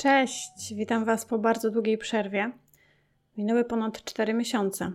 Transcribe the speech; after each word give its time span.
Cześć, 0.00 0.74
witam 0.74 1.04
Was 1.04 1.26
po 1.26 1.38
bardzo 1.38 1.70
długiej 1.70 1.98
przerwie. 1.98 2.50
Minęły 3.36 3.64
ponad 3.64 4.04
4 4.04 4.34
miesiące. 4.34 4.92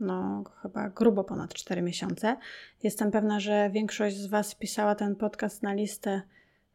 No, 0.00 0.44
chyba 0.62 0.88
grubo 0.88 1.24
ponad 1.24 1.54
4 1.54 1.82
miesiące. 1.82 2.36
Jestem 2.82 3.10
pewna, 3.10 3.40
że 3.40 3.70
większość 3.70 4.16
z 4.16 4.26
Was 4.26 4.52
wpisała 4.52 4.94
ten 4.94 5.16
podcast 5.16 5.62
na 5.62 5.74
listę 5.74 6.22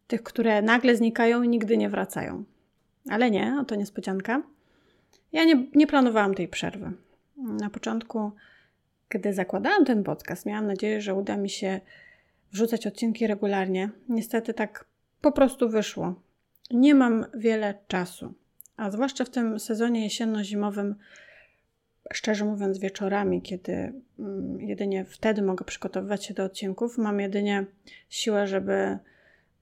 tych, 0.07 0.23
które 0.23 0.61
nagle 0.61 0.95
znikają 0.95 1.43
i 1.43 1.49
nigdy 1.49 1.77
nie 1.77 1.89
wracają. 1.89 2.43
Ale 3.09 3.31
nie, 3.31 3.63
to 3.67 3.75
niespodzianka. 3.75 4.43
Ja 5.31 5.43
nie, 5.43 5.67
nie 5.75 5.87
planowałam 5.87 6.35
tej 6.35 6.47
przerwy. 6.47 6.91
Na 7.37 7.69
początku, 7.69 8.31
kiedy 9.09 9.33
zakładałam 9.33 9.85
ten 9.85 10.03
podcast, 10.03 10.45
miałam 10.45 10.67
nadzieję, 10.67 11.01
że 11.01 11.13
uda 11.13 11.37
mi 11.37 11.49
się 11.49 11.81
wrzucać 12.51 12.87
odcinki 12.87 13.27
regularnie. 13.27 13.89
Niestety 14.09 14.53
tak 14.53 14.85
po 15.21 15.31
prostu 15.31 15.69
wyszło. 15.69 16.26
Nie 16.71 16.95
mam 16.95 17.25
wiele 17.33 17.73
czasu, 17.87 18.33
a 18.77 18.91
zwłaszcza 18.91 19.25
w 19.25 19.29
tym 19.29 19.59
sezonie 19.59 20.03
jesienno-zimowym, 20.03 20.95
szczerze 22.13 22.45
mówiąc, 22.45 22.77
wieczorami, 22.77 23.41
kiedy 23.41 23.93
mm, 24.19 24.61
jedynie 24.61 25.05
wtedy 25.05 25.41
mogę 25.41 25.65
przygotowywać 25.65 26.25
się 26.25 26.33
do 26.33 26.43
odcinków, 26.43 26.97
mam 26.97 27.19
jedynie 27.19 27.65
siłę, 28.09 28.47
żeby 28.47 28.99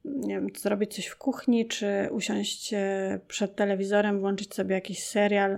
nie 0.06 0.36
wiem, 0.36 0.48
zrobić 0.58 0.96
coś 0.96 1.06
w 1.06 1.18
kuchni, 1.18 1.68
czy 1.68 2.10
usiąść 2.12 2.74
e, 2.74 3.20
przed 3.28 3.56
telewizorem, 3.56 4.20
włączyć 4.20 4.54
sobie 4.54 4.76
jakiś 4.76 5.04
serial. 5.04 5.58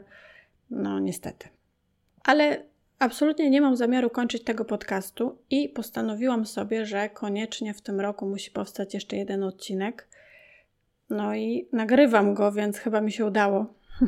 No, 0.69 0.99
niestety. 0.99 1.47
Ale 2.23 2.63
absolutnie 2.99 3.49
nie 3.49 3.61
mam 3.61 3.75
zamiaru 3.75 4.09
kończyć 4.09 4.43
tego 4.43 4.65
podcastu 4.65 5.37
i 5.49 5.69
postanowiłam 5.69 6.45
sobie, 6.45 6.85
że 6.85 7.09
koniecznie 7.09 7.73
w 7.73 7.81
tym 7.81 7.99
roku 7.99 8.25
musi 8.25 8.51
powstać 8.51 8.93
jeszcze 8.93 9.17
jeden 9.17 9.43
odcinek. 9.43 10.07
No 11.09 11.35
i 11.35 11.67
nagrywam 11.71 12.33
go, 12.33 12.51
więc 12.51 12.77
chyba 12.77 13.01
mi 13.01 13.11
się 13.11 13.25
udało. 13.25 13.73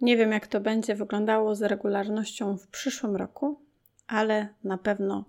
nie 0.00 0.16
wiem, 0.16 0.32
jak 0.32 0.46
to 0.46 0.60
będzie 0.60 0.94
wyglądało 0.94 1.54
z 1.54 1.62
regularnością 1.62 2.56
w 2.56 2.68
przyszłym 2.68 3.16
roku, 3.16 3.60
ale 4.06 4.48
na 4.64 4.78
pewno 4.78 5.24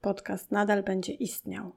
podcast 0.00 0.50
nadal 0.50 0.82
będzie 0.82 1.12
istniał. 1.12 1.72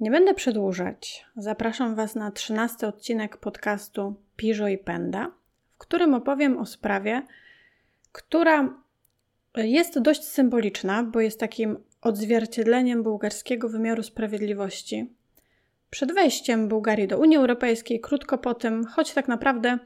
Nie 0.00 0.10
będę 0.10 0.34
przedłużać. 0.34 1.26
Zapraszam 1.36 1.94
Was 1.94 2.14
na 2.14 2.30
trzynasty 2.30 2.86
odcinek 2.86 3.36
podcastu 3.36 4.14
Piżo 4.36 4.68
i 4.68 4.78
Penda, 4.78 5.30
w 5.74 5.78
którym 5.78 6.14
opowiem 6.14 6.58
o 6.58 6.66
sprawie, 6.66 7.22
która 8.12 8.74
jest 9.56 9.98
dość 9.98 10.24
symboliczna, 10.24 11.02
bo 11.02 11.20
jest 11.20 11.40
takim 11.40 11.78
odzwierciedleniem 12.02 13.02
bułgarskiego 13.02 13.68
wymiaru 13.68 14.02
sprawiedliwości. 14.02 15.19
Przed 15.90 16.12
wejściem 16.14 16.68
Bułgarii 16.68 17.08
do 17.08 17.18
Unii 17.18 17.36
Europejskiej, 17.36 18.00
krótko 18.00 18.38
po 18.38 18.54
tym, 18.54 18.84
choć 18.84 19.12
tak 19.12 19.28
naprawdę 19.28 19.78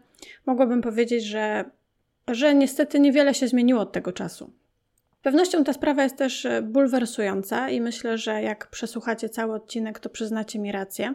mogłabym 0.47 0.83
powiedzieć, 0.83 1.25
że, 1.25 1.65
że 2.29 2.55
niestety 2.55 3.01
niewiele 3.01 3.35
się 3.35 3.49
zmieniło 3.49 3.81
od 3.81 3.93
tego 3.93 4.13
czasu. 4.13 4.53
Pewnością 5.23 5.65
ta 5.65 5.73
sprawa 5.73 6.03
jest 6.03 6.17
też 6.17 6.47
bulwersująca 6.63 7.71
i 7.71 7.81
myślę, 7.81 8.19
że 8.19 8.43
jak 8.43 8.67
przesłuchacie 8.67 9.29
cały 9.29 9.55
odcinek, 9.55 9.99
to 9.99 10.09
przyznacie 10.09 10.59
mi 10.59 10.73
rację. 10.73 11.15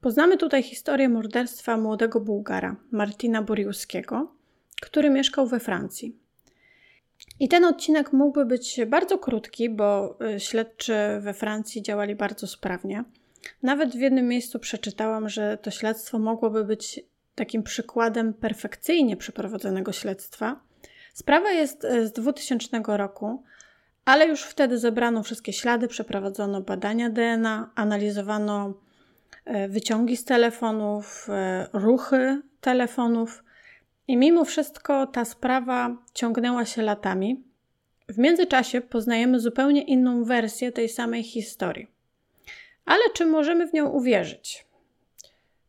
Poznamy 0.00 0.36
tutaj 0.36 0.62
historię 0.62 1.08
morderstwa 1.08 1.76
młodego 1.76 2.20
Bułgara, 2.20 2.76
Martina 2.90 3.42
Buriuskiego, 3.42 4.32
który 4.82 5.10
mieszkał 5.10 5.46
we 5.46 5.60
Francji. 5.60 6.16
I 7.40 7.48
ten 7.48 7.64
odcinek 7.64 8.12
mógłby 8.12 8.46
być 8.46 8.80
bardzo 8.86 9.18
krótki, 9.18 9.70
bo 9.70 10.18
y, 10.36 10.40
śledczy 10.40 10.94
we 11.20 11.34
Francji 11.34 11.82
działali 11.82 12.14
bardzo 12.14 12.46
sprawnie. 12.46 13.04
Nawet 13.62 13.90
w 13.90 14.00
jednym 14.00 14.28
miejscu 14.28 14.58
przeczytałam, 14.58 15.28
że 15.28 15.58
to 15.62 15.70
śledztwo 15.70 16.18
mogłoby 16.18 16.64
być 16.64 17.00
takim 17.34 17.62
przykładem 17.62 18.34
perfekcyjnie 18.34 19.16
przeprowadzonego 19.16 19.92
śledztwa. 19.92 20.60
Sprawa 21.14 21.50
jest 21.50 21.84
y, 21.84 22.06
z 22.06 22.12
2000 22.12 22.82
roku, 22.86 23.42
ale 24.04 24.26
już 24.26 24.42
wtedy 24.42 24.78
zebrano 24.78 25.22
wszystkie 25.22 25.52
ślady, 25.52 25.88
przeprowadzono 25.88 26.60
badania 26.60 27.10
DNA, 27.10 27.70
analizowano 27.74 28.74
y, 29.46 29.68
wyciągi 29.68 30.16
z 30.16 30.24
telefonów, 30.24 31.28
ruchy 31.72 32.42
telefonów. 32.60 33.44
I 34.08 34.16
mimo 34.16 34.44
wszystko 34.44 35.06
ta 35.06 35.24
sprawa 35.24 35.96
ciągnęła 36.14 36.64
się 36.64 36.82
latami. 36.82 37.44
W 38.08 38.18
międzyczasie 38.18 38.80
poznajemy 38.80 39.40
zupełnie 39.40 39.82
inną 39.82 40.24
wersję 40.24 40.72
tej 40.72 40.88
samej 40.88 41.22
historii. 41.22 41.97
Ale 42.88 43.02
czy 43.14 43.26
możemy 43.26 43.68
w 43.68 43.72
nią 43.72 43.88
uwierzyć? 43.88 44.66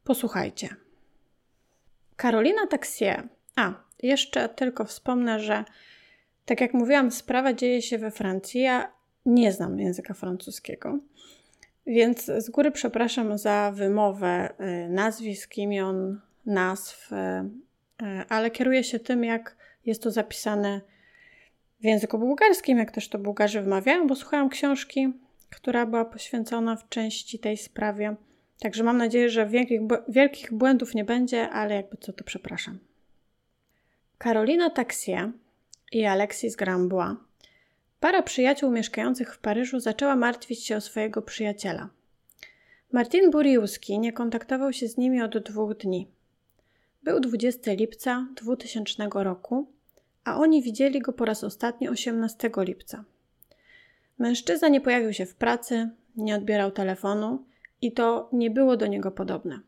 Posłuchajcie. 0.03 0.69
Karolina 2.16 2.68
Taxier. 2.68 3.28
A, 3.56 3.74
jeszcze 4.03 4.50
tylko 4.50 4.85
wspomnę, 4.85 5.40
że 5.40 5.66
tak 6.46 6.62
jak 6.62 6.74
mówiłam, 6.74 7.12
sprawa 7.12 7.53
dzieje 7.53 7.81
się 7.81 7.97
we 7.97 8.12
Francji. 8.12 8.62
Ja 8.62 8.91
nie 9.25 9.52
znam 9.52 9.79
języka 9.79 10.13
francuskiego, 10.13 11.00
więc 11.85 12.25
z 12.25 12.50
góry 12.50 12.72
przepraszam 12.72 13.38
za 13.38 13.72
wymowę 13.75 14.53
y, 14.59 14.90
nazwisk, 14.90 15.58
imion, 15.58 16.22
nazw 16.46 17.12
E, 18.02 18.25
ale 18.29 18.52
kieruje 18.52 18.84
się 18.84 19.00
tym, 19.00 19.24
jak 19.24 19.56
jest 19.85 20.03
to 20.03 20.12
zapisane 20.12 20.81
w 21.79 21.84
języku 21.84 22.19
bułgarskim, 22.19 22.78
jak 22.78 22.91
też 22.91 23.09
to 23.09 23.19
Bułgarzy 23.19 23.62
wymawiają, 23.62 24.08
bo 24.08 24.16
słuchałam 24.16 24.50
książki, 24.50 25.13
która 25.49 25.85
była 25.85 26.05
poświęcona 26.05 26.75
w 26.75 26.89
części 26.89 27.39
tej 27.39 27.57
sprawie. 27.57 28.15
Także 28.59 28.83
mam 28.83 28.97
nadzieję, 28.97 29.29
że 29.29 29.45
wielkich, 29.45 29.81
wielkich 30.07 30.53
błędów 30.53 30.95
nie 30.95 31.05
będzie, 31.05 31.49
ale 31.49 31.75
jakby 31.75 31.97
co 31.97 32.13
to 32.13 32.23
przepraszam. 32.23 32.79
Karolina 34.17 34.69
Taxier 34.69 35.31
i 35.91 36.05
Alexis 36.05 36.55
Grambois, 36.55 37.17
para 37.99 38.21
przyjaciół 38.21 38.71
mieszkających 38.71 39.35
w 39.35 39.39
Paryżu, 39.39 39.79
zaczęła 39.79 40.15
martwić 40.15 40.65
się 40.65 40.75
o 40.77 40.81
swojego 40.81 41.21
przyjaciela. 41.21 41.89
Martin 42.91 43.31
Buriuski 43.31 43.99
nie 43.99 44.13
kontaktował 44.13 44.73
się 44.73 44.87
z 44.87 44.97
nimi 44.97 45.21
od 45.21 45.37
dwóch 45.37 45.77
dni. 45.77 46.07
Był 47.03 47.19
20 47.19 47.73
lipca 47.73 48.27
2000 48.35 49.09
roku, 49.13 49.71
a 50.23 50.37
oni 50.37 50.63
widzieli 50.63 50.99
go 50.99 51.13
po 51.13 51.25
raz 51.25 51.43
ostatni 51.43 51.89
18 51.89 52.51
lipca. 52.57 53.03
Mężczyzna 54.19 54.68
nie 54.68 54.81
pojawił 54.81 55.13
się 55.13 55.25
w 55.25 55.35
pracy, 55.35 55.90
nie 56.16 56.35
odbierał 56.35 56.72
telefonu 56.72 57.46
i 57.81 57.91
to 57.91 58.30
nie 58.34 58.52
było 58.52 58.78
do 58.78 58.88
niego 58.88 59.12
podobne. 59.12 59.59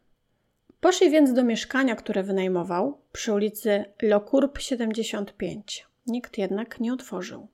Poszli 0.82 1.10
więc 1.10 1.34
do 1.34 1.44
mieszkania, 1.44 1.96
które 1.96 2.24
wynajmował 2.24 2.98
przy 3.12 3.34
ulicy 3.34 3.86
Lokurb 4.02 4.60
75. 4.60 5.88
Nikt 6.08 6.38
jednak 6.38 6.80
nie 6.80 6.94
otworzył. 6.94 7.48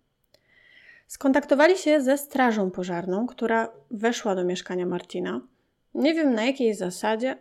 Skontaktowali 1.08 1.78
się 1.78 2.02
ze 2.02 2.18
strażą 2.18 2.72
pożarną, 2.72 3.28
która 3.28 3.70
weszła 3.92 4.36
do 4.36 4.44
mieszkania 4.44 4.86
Martina. 4.86 5.42
Nie 5.94 6.14
wiem 6.14 6.34
na 6.34 6.46
jakiej 6.46 6.74
zasadzie, 6.74 7.38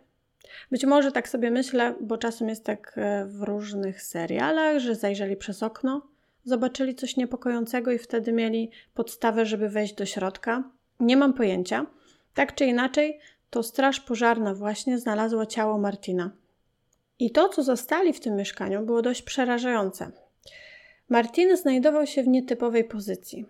być 0.71 0.85
może 0.85 1.11
tak 1.11 1.29
sobie 1.29 1.51
myślę, 1.51 1.95
bo 2.01 2.17
czasem 2.17 2.49
jest 2.49 2.63
tak 2.63 2.93
e, 2.95 3.25
w 3.25 3.41
różnych 3.41 4.01
serialach, 4.01 4.79
że 4.79 4.95
zajrzeli 4.95 5.37
przez 5.37 5.63
okno, 5.63 6.01
zobaczyli 6.47 6.95
coś 6.95 7.17
niepokojącego 7.17 7.91
i 7.91 7.97
wtedy 7.97 8.33
mieli 8.33 8.71
podstawę, 8.93 9.45
żeby 9.45 9.69
wejść 9.69 9.93
do 9.93 10.05
środka. 10.05 10.63
Nie 10.99 11.17
mam 11.17 11.33
pojęcia. 11.33 11.85
Tak 12.33 12.55
czy 12.55 12.65
inaczej, 12.65 13.19
to 13.49 13.63
straż 13.63 13.99
pożarna 13.99 14.53
właśnie 14.53 14.99
znalazła 14.99 15.45
ciało 15.45 15.77
Martina. 15.77 16.31
I 17.19 17.31
to, 17.31 17.49
co 17.49 17.63
zostali 17.63 18.13
w 18.13 18.19
tym 18.19 18.35
mieszkaniu, 18.35 18.85
było 18.85 19.01
dość 19.01 19.21
przerażające. 19.21 20.11
Martin 21.09 21.57
znajdował 21.57 22.07
się 22.07 22.23
w 22.23 22.27
nietypowej 22.27 22.83
pozycji. 22.83 23.45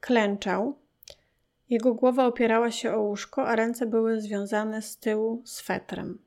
Klęczał, 0.00 0.78
jego 1.70 1.94
głowa 1.94 2.26
opierała 2.26 2.70
się 2.70 2.94
o 2.94 3.02
łóżko, 3.02 3.48
a 3.48 3.56
ręce 3.56 3.86
były 3.86 4.20
związane 4.20 4.82
z 4.82 4.96
tyłu 4.96 5.42
swetrem. 5.44 6.18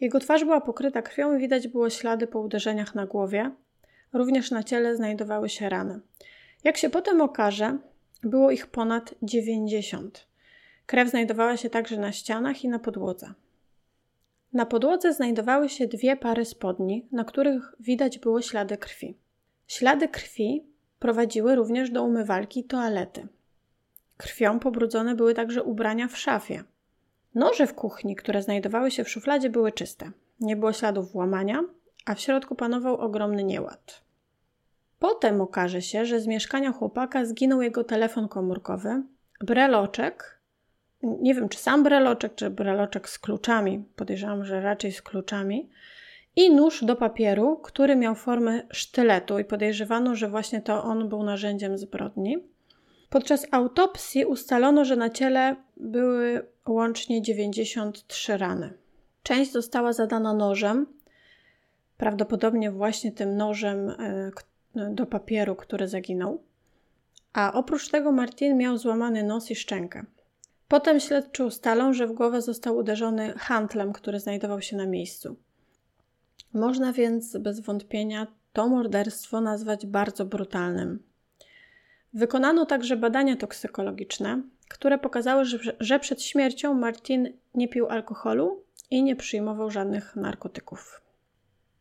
Jego 0.00 0.20
twarz 0.20 0.44
była 0.44 0.60
pokryta 0.60 1.02
krwią 1.02 1.36
i 1.36 1.40
widać 1.40 1.68
było 1.68 1.90
ślady 1.90 2.26
po 2.26 2.40
uderzeniach 2.40 2.94
na 2.94 3.06
głowie. 3.06 3.50
Również 4.12 4.50
na 4.50 4.62
ciele 4.62 4.96
znajdowały 4.96 5.48
się 5.48 5.68
rany. 5.68 6.00
Jak 6.64 6.76
się 6.76 6.90
potem 6.90 7.20
okaże, 7.20 7.78
było 8.22 8.50
ich 8.50 8.66
ponad 8.66 9.14
90. 9.22 10.26
Krew 10.86 11.10
znajdowała 11.10 11.56
się 11.56 11.70
także 11.70 11.96
na 11.96 12.12
ścianach 12.12 12.64
i 12.64 12.68
na 12.68 12.78
podłodze. 12.78 13.32
Na 14.52 14.66
podłodze 14.66 15.12
znajdowały 15.12 15.68
się 15.68 15.86
dwie 15.86 16.16
pary 16.16 16.44
spodni, 16.44 17.06
na 17.12 17.24
których 17.24 17.74
widać 17.80 18.18
było 18.18 18.42
ślady 18.42 18.76
krwi. 18.76 19.16
Ślady 19.66 20.08
krwi 20.08 20.64
prowadziły 20.98 21.54
również 21.54 21.90
do 21.90 22.02
umywalki 22.02 22.64
toalety. 22.64 23.26
Krwią 24.16 24.58
pobrudzone 24.58 25.14
były 25.14 25.34
także 25.34 25.62
ubrania 25.62 26.08
w 26.08 26.18
szafie. 26.18 26.64
Noże 27.34 27.66
w 27.66 27.74
kuchni, 27.74 28.16
które 28.16 28.42
znajdowały 28.42 28.90
się 28.90 29.04
w 29.04 29.08
szufladzie, 29.08 29.50
były 29.50 29.72
czyste. 29.72 30.10
Nie 30.40 30.56
było 30.56 30.72
śladów 30.72 31.12
włamania, 31.12 31.64
a 32.06 32.14
w 32.14 32.20
środku 32.20 32.54
panował 32.54 32.96
ogromny 32.96 33.44
nieład. 33.44 34.02
Potem 34.98 35.40
okaże 35.40 35.82
się, 35.82 36.06
że 36.06 36.20
z 36.20 36.26
mieszkania 36.26 36.72
chłopaka 36.72 37.24
zginął 37.24 37.62
jego 37.62 37.84
telefon 37.84 38.28
komórkowy, 38.28 39.02
breloczek 39.40 40.40
nie 41.02 41.34
wiem 41.34 41.48
czy 41.48 41.58
sam 41.58 41.82
breloczek, 41.82 42.34
czy 42.34 42.50
breloczek 42.50 43.08
z 43.08 43.18
kluczami, 43.18 43.84
podejrzewam, 43.96 44.44
że 44.44 44.60
raczej 44.60 44.92
z 44.92 45.02
kluczami, 45.02 45.70
i 46.36 46.54
nóż 46.54 46.84
do 46.84 46.96
papieru, 46.96 47.56
który 47.56 47.96
miał 47.96 48.14
formę 48.14 48.62
sztyletu 48.72 49.38
i 49.38 49.44
podejrzewano, 49.44 50.14
że 50.14 50.28
właśnie 50.28 50.60
to 50.60 50.84
on 50.84 51.08
był 51.08 51.22
narzędziem 51.22 51.78
zbrodni. 51.78 52.38
Podczas 53.10 53.46
autopsji 53.50 54.24
ustalono, 54.24 54.84
że 54.84 54.96
na 54.96 55.10
ciele 55.10 55.56
były 55.76 56.46
łącznie 56.68 57.22
93 57.22 58.36
rany. 58.36 58.72
Część 59.22 59.52
została 59.52 59.92
zadana 59.92 60.34
nożem, 60.34 60.86
prawdopodobnie 62.00 62.70
właśnie 62.70 63.12
tym 63.12 63.36
nożem 63.36 63.90
e, 63.90 64.30
do 64.94 65.06
papieru, 65.06 65.56
który 65.56 65.88
zaginął. 65.88 66.42
A 67.32 67.52
oprócz 67.52 67.88
tego 67.88 68.12
Martin 68.12 68.56
miał 68.56 68.78
złamany 68.78 69.22
nos 69.22 69.50
i 69.50 69.56
szczękę. 69.56 70.04
Potem 70.68 71.00
śledczy 71.00 71.44
ustalą, 71.44 71.92
że 71.92 72.06
w 72.06 72.12
głowę 72.12 72.42
został 72.42 72.76
uderzony 72.76 73.32
handlem, 73.32 73.92
który 73.92 74.20
znajdował 74.20 74.62
się 74.62 74.76
na 74.76 74.86
miejscu. 74.86 75.36
Można 76.52 76.92
więc 76.92 77.36
bez 77.36 77.60
wątpienia 77.60 78.26
to 78.52 78.68
morderstwo 78.68 79.40
nazwać 79.40 79.86
bardzo 79.86 80.24
brutalnym. 80.24 81.02
Wykonano 82.12 82.66
także 82.66 82.96
badania 82.96 83.36
toksykologiczne, 83.36 84.42
które 84.68 84.98
pokazały, 84.98 85.44
że, 85.44 85.58
że 85.80 85.98
przed 85.98 86.22
śmiercią 86.22 86.74
Martin 86.74 87.32
nie 87.54 87.68
pił 87.68 87.88
alkoholu 87.88 88.62
i 88.90 89.02
nie 89.02 89.16
przyjmował 89.16 89.70
żadnych 89.70 90.16
narkotyków. 90.16 91.09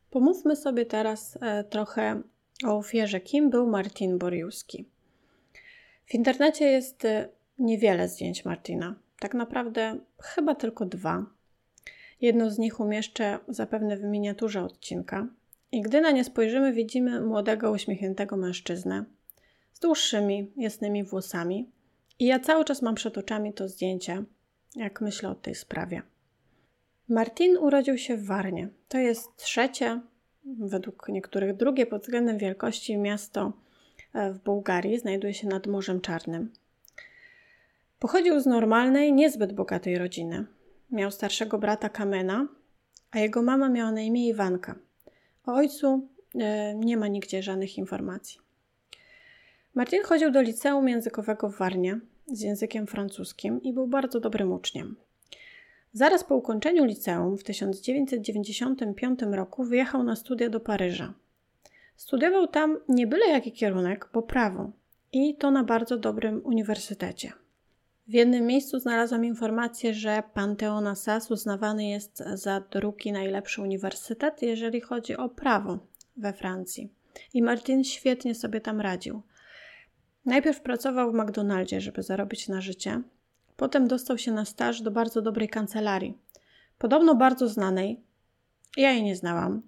Pomówmy 0.09 0.55
sobie 0.55 0.85
teraz 0.85 1.37
e, 1.41 1.63
trochę 1.63 2.21
o 2.65 2.77
ofierze, 2.77 3.19
kim 3.19 3.49
był 3.49 3.67
Martin 3.67 4.17
Boriuski. 4.17 4.85
W 6.05 6.13
internecie 6.13 6.65
jest 6.65 7.05
e, 7.05 7.29
niewiele 7.59 8.07
zdjęć 8.07 8.45
Martina. 8.45 8.95
Tak 9.19 9.33
naprawdę 9.33 9.99
chyba 10.21 10.55
tylko 10.55 10.85
dwa. 10.85 11.25
Jedno 12.21 12.49
z 12.51 12.57
nich 12.57 12.79
umieszczę 12.79 13.39
zapewne 13.47 13.97
w 13.97 14.03
miniaturze 14.03 14.63
odcinka. 14.63 15.27
I 15.71 15.81
gdy 15.81 16.01
na 16.01 16.11
nie 16.11 16.23
spojrzymy, 16.23 16.73
widzimy 16.73 17.21
młodego, 17.21 17.71
uśmiechniętego 17.71 18.37
mężczyznę 18.37 19.05
z 19.73 19.79
dłuższymi, 19.79 20.51
jasnymi 20.57 21.03
włosami. 21.03 21.69
I 22.19 22.25
ja 22.25 22.39
cały 22.39 22.65
czas 22.65 22.81
mam 22.81 22.95
przed 22.95 23.17
oczami 23.17 23.53
to 23.53 23.67
zdjęcie, 23.67 24.23
jak 24.75 25.01
myślę 25.01 25.29
o 25.29 25.35
tej 25.35 25.55
sprawie. 25.55 26.01
Martin 27.09 27.57
urodził 27.57 27.97
się 27.97 28.17
w 28.17 28.25
Warnie. 28.25 28.69
To 28.87 28.97
jest 28.97 29.35
trzecie, 29.35 30.01
według 30.45 31.07
niektórych 31.09 31.55
drugie 31.55 31.85
pod 31.85 32.01
względem 32.01 32.37
wielkości 32.37 32.97
miasto 32.97 33.53
e, 34.13 34.31
w 34.33 34.39
Bułgarii. 34.39 34.99
Znajduje 34.99 35.33
się 35.33 35.47
nad 35.47 35.67
Morzem 35.67 36.01
Czarnym. 36.01 36.51
Pochodził 37.99 38.39
z 38.39 38.45
normalnej, 38.45 39.13
niezbyt 39.13 39.53
bogatej 39.53 39.97
rodziny. 39.97 40.45
Miał 40.91 41.11
starszego 41.11 41.59
brata 41.59 41.89
Kamena, 41.89 42.47
a 43.11 43.19
jego 43.19 43.41
mama 43.41 43.69
miała 43.69 43.91
na 43.91 44.01
imię 44.01 44.27
Iwanka. 44.27 44.75
O 45.45 45.53
ojcu 45.53 46.07
e, 46.35 46.75
nie 46.75 46.97
ma 46.97 47.07
nigdzie 47.07 47.43
żadnych 47.43 47.77
informacji. 47.77 48.39
Martin 49.73 50.03
chodził 50.03 50.31
do 50.31 50.41
liceum 50.41 50.89
językowego 50.89 51.49
w 51.49 51.57
Warnie 51.57 51.99
z 52.27 52.41
językiem 52.41 52.87
francuskim 52.87 53.61
i 53.61 53.73
był 53.73 53.87
bardzo 53.87 54.19
dobrym 54.19 54.51
uczniem. 54.51 54.95
Zaraz 55.93 56.23
po 56.23 56.35
ukończeniu 56.35 56.85
liceum 56.85 57.37
w 57.37 57.43
1995 57.43 59.19
roku 59.31 59.63
wyjechał 59.63 60.03
na 60.03 60.15
studia 60.15 60.49
do 60.49 60.59
Paryża. 60.59 61.13
Studiował 61.95 62.47
tam 62.47 62.77
nie 62.89 63.07
byle 63.07 63.27
jaki 63.27 63.51
kierunek, 63.51 64.09
bo 64.13 64.21
prawo 64.21 64.71
i 65.13 65.35
to 65.35 65.51
na 65.51 65.63
bardzo 65.63 65.97
dobrym 65.97 66.41
uniwersytecie. 66.45 67.31
W 68.07 68.13
jednym 68.13 68.45
miejscu 68.45 68.79
znalazłam 68.79 69.25
informację, 69.25 69.93
że 69.93 70.23
Panteon 70.33 70.87
Assas 70.87 71.31
uznawany 71.31 71.89
jest 71.89 72.23
za 72.33 72.61
drugi 72.71 73.11
najlepszy 73.11 73.61
uniwersytet, 73.61 74.41
jeżeli 74.41 74.81
chodzi 74.81 75.17
o 75.17 75.29
prawo 75.29 75.79
we 76.17 76.33
Francji. 76.33 76.93
I 77.33 77.41
Martin 77.41 77.83
świetnie 77.83 78.35
sobie 78.35 78.61
tam 78.61 78.81
radził. 78.81 79.21
Najpierw 80.25 80.61
pracował 80.61 81.11
w 81.11 81.15
McDonaldzie, 81.15 81.81
żeby 81.81 82.03
zarobić 82.03 82.47
na 82.47 82.61
życie. 82.61 83.01
Potem 83.59 83.87
dostał 83.87 84.17
się 84.17 84.31
na 84.31 84.45
staż 84.45 84.81
do 84.81 84.91
bardzo 84.91 85.21
dobrej 85.21 85.49
kancelarii. 85.49 86.17
Podobno 86.77 87.15
bardzo 87.15 87.47
znanej. 87.47 88.01
Ja 88.77 88.91
jej 88.91 89.03
nie 89.03 89.15
znałam. 89.15 89.61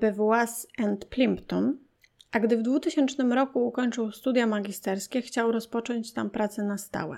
Beauvois 0.00 0.66
and 0.78 1.04
Plimpton. 1.04 1.78
A 2.32 2.40
gdy 2.40 2.56
w 2.56 2.62
2000 2.62 3.22
roku 3.22 3.66
ukończył 3.66 4.12
studia 4.12 4.46
magisterskie, 4.46 5.22
chciał 5.22 5.52
rozpocząć 5.52 6.12
tam 6.12 6.30
pracę 6.30 6.62
na 6.62 6.78
stałe. 6.78 7.16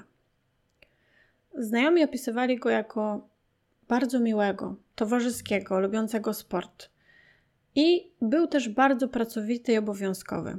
Znajomi 1.58 2.04
opisywali 2.04 2.58
go 2.58 2.70
jako 2.70 3.28
bardzo 3.88 4.20
miłego, 4.20 4.76
towarzyskiego, 4.94 5.80
lubiącego 5.80 6.34
sport. 6.34 6.88
I 7.74 8.12
był 8.22 8.46
też 8.46 8.68
bardzo 8.68 9.08
pracowity 9.08 9.72
i 9.72 9.78
obowiązkowy. 9.78 10.58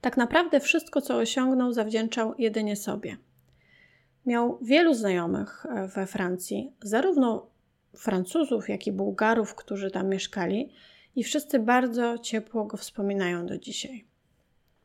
Tak 0.00 0.16
naprawdę 0.16 0.60
wszystko, 0.60 1.00
co 1.00 1.16
osiągnął, 1.16 1.72
zawdzięczał 1.72 2.34
jedynie 2.38 2.76
sobie. 2.76 3.16
Miał 4.26 4.58
wielu 4.62 4.94
znajomych 4.94 5.66
e, 5.66 5.88
we 5.88 6.06
Francji, 6.06 6.72
zarówno 6.82 7.46
Francuzów, 7.96 8.68
jak 8.68 8.86
i 8.86 8.92
Bułgarów, 8.92 9.54
którzy 9.54 9.90
tam 9.90 10.08
mieszkali, 10.08 10.72
i 11.16 11.24
wszyscy 11.24 11.58
bardzo 11.58 12.18
ciepło 12.18 12.64
go 12.64 12.76
wspominają 12.76 13.46
do 13.46 13.58
dzisiaj. 13.58 14.04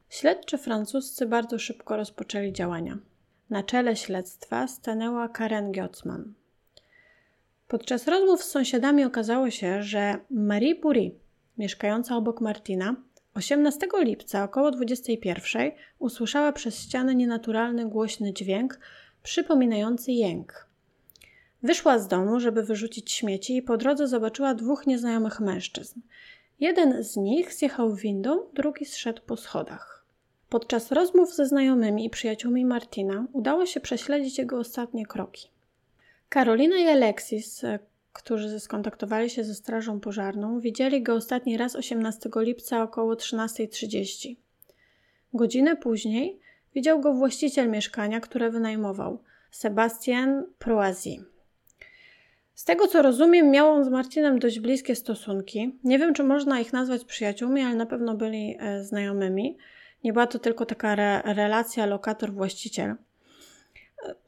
Śledczy 0.10 0.58
francuscy 0.58 1.26
bardzo 1.26 1.60
szybko 1.60 1.98
rozpoczęli 1.98 2.54
działania. 2.54 2.98
Na 3.50 3.64
czele 3.64 3.96
śledztwa 3.96 4.68
stanęła 4.68 5.30
Karen 5.30 5.72
Giotzman. 5.72 6.34
Podczas 7.68 8.08
rozmów 8.08 8.44
z 8.44 8.50
sąsiadami 8.50 9.04
okazało 9.04 9.50
się, 9.50 9.84
że 9.84 10.18
Marie 10.30 10.76
Bury, 10.76 11.12
mieszkająca 11.58 12.18
obok 12.18 12.42
Martina, 12.42 12.96
18 13.34 13.88
lipca 14.00 14.44
około 14.44 14.72
21 14.72 15.72
usłyszała 16.00 16.52
przez 16.52 16.80
ścianę 16.80 17.16
nienaturalny 17.16 17.90
głośny 17.90 18.34
dźwięk 18.34 18.80
przypominający 19.24 20.12
jęk. 20.12 20.68
Wyszła 21.64 22.00
z 22.00 22.08
domu, 22.08 22.40
żeby 22.40 22.64
wyrzucić 22.64 23.12
śmieci 23.12 23.56
i 23.56 23.62
po 23.62 23.78
drodze 23.78 24.08
zobaczyła 24.08 24.54
dwóch 24.54 24.88
nieznajomych 24.88 25.40
mężczyzn. 25.40 26.00
Jeden 26.60 27.04
z 27.04 27.18
nich 27.18 27.54
zjechał 27.54 27.96
windą, 27.96 28.46
drugi 28.54 28.86
zszedł 28.86 29.22
po 29.22 29.38
schodach. 29.38 30.06
Podczas 30.50 30.92
rozmów 30.92 31.36
ze 31.36 31.46
znajomymi 31.46 32.06
i 32.06 32.10
przyjaciółmi 32.10 32.66
Martina 32.66 33.28
udało 33.34 33.66
się 33.66 33.80
prześledzić 33.80 34.38
jego 34.38 34.60
ostatnie 34.60 35.06
kroki. 35.06 35.48
Karolina 36.30 36.78
i 36.78 36.88
Alexis, 36.88 37.62
którzy 38.14 38.60
skontaktowali 38.60 39.30
się 39.30 39.44
ze 39.44 39.56
Strażą 39.56 40.00
Pożarną, 40.00 40.60
widzieli 40.60 41.04
go 41.04 41.14
ostatni 41.14 41.58
raz 41.58 41.76
18 41.76 42.30
lipca 42.36 42.84
około 42.84 43.14
13.30. 43.14 44.36
Godzinę 45.34 45.76
później 45.76 46.40
widział 46.76 47.00
go 47.00 47.14
właściciel 47.14 47.70
mieszkania, 47.70 48.20
które 48.20 48.50
wynajmował, 48.50 49.24
Sebastian 49.52 50.46
Proazi. 50.60 51.22
Z 52.54 52.66
tego 52.66 52.88
co 52.88 53.02
rozumiem, 53.02 53.52
miał 53.52 53.70
on 53.70 53.84
z 53.84 53.90
Marcinem 53.90 54.40
dość 54.40 54.60
bliskie 54.60 54.96
stosunki. 54.96 55.80
Nie 55.84 56.00
wiem, 56.00 56.14
czy 56.14 56.24
można 56.24 56.60
ich 56.60 56.74
nazwać 56.74 57.06
przyjaciółmi, 57.06 57.62
ale 57.62 57.76
na 57.76 57.86
pewno 57.86 58.16
byli 58.16 58.58
e, 58.60 58.84
znajomymi. 58.84 59.58
Nie 60.04 60.14
była 60.14 60.28
to 60.28 60.40
tylko 60.40 60.66
taka 60.66 60.94
re 60.94 61.22
relacja 61.26 61.86
lokator-właściciel. 61.86 62.90
E, 62.90 62.96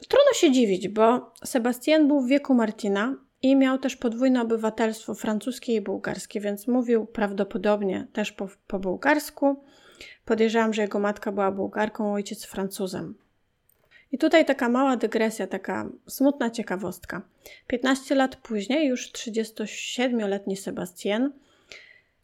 trudno 0.08 0.34
się 0.34 0.52
dziwić, 0.52 0.88
bo 0.88 1.34
Sebastian 1.44 2.08
był 2.08 2.22
w 2.22 2.28
wieku 2.28 2.54
Martina, 2.54 3.16
i 3.44 3.56
miał 3.56 3.78
też 3.78 3.96
podwójne 3.96 4.42
obywatelstwo 4.42 5.14
francuskie 5.14 5.74
i 5.74 5.82
bułgarskie, 5.82 6.40
więc 6.40 6.68
mówił 6.68 7.06
prawdopodobnie 7.06 8.08
też 8.14 8.32
po, 8.32 8.48
po 8.68 8.80
bułgarsku. 8.80 9.64
Podejrzewam, 10.26 10.74
że 10.74 10.82
jego 10.82 11.00
matka 11.00 11.32
była 11.32 11.52
Bułgarką, 11.52 12.14
ojciec 12.14 12.46
Francuzem. 12.46 13.16
I 14.12 14.18
tutaj 14.18 14.46
taka 14.46 14.70
mała 14.70 14.98
dygresja, 14.98 15.48
taka 15.48 15.90
smutna 16.08 16.50
ciekawostka. 16.50 17.22
15 17.68 18.16
lat 18.16 18.36
później, 18.36 18.88
już 18.88 19.12
37-letni 19.12 20.58
Sebastien 20.58 21.32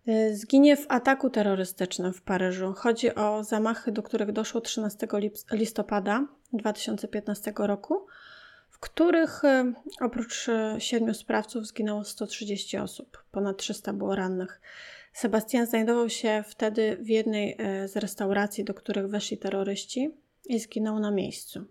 y, 0.07 0.37
zginie 0.37 0.77
w 0.77 0.85
ataku 0.89 1.29
terrorystycznym 1.29 2.13
w 2.13 2.21
Paryżu. 2.21 2.73
Chodzi 2.73 3.15
o 3.15 3.43
zamachy, 3.43 3.91
do 3.91 4.03
których 4.03 4.31
doszło 4.31 4.61
13 4.61 5.07
listopada 5.51 6.25
2015 6.53 7.53
roku 7.57 8.07
w 8.79 8.81
których 8.81 9.45
e, 9.45 9.73
oprócz 10.01 10.49
e, 10.49 10.75
siedmiu 10.79 11.13
sprawców 11.13 11.67
zginęło 11.67 12.03
130 12.03 12.77
osób, 12.77 13.23
ponad 13.31 13.57
300 13.57 13.93
było 13.93 14.15
rannych. 14.15 14.61
Sebastian 15.19 15.65
znajdował 15.65 16.09
się 16.09 16.43
wtedy 16.47 16.97
w 17.01 17.09
jednej 17.09 17.55
e, 17.57 17.87
z 17.87 17.95
restauracji, 17.95 18.63
do 18.63 18.73
których 18.73 19.07
weszli 19.07 19.37
terroryści 19.37 20.09
i 20.45 20.59
zginął 20.59 20.99
na 20.99 21.11
miejscu. 21.11 21.65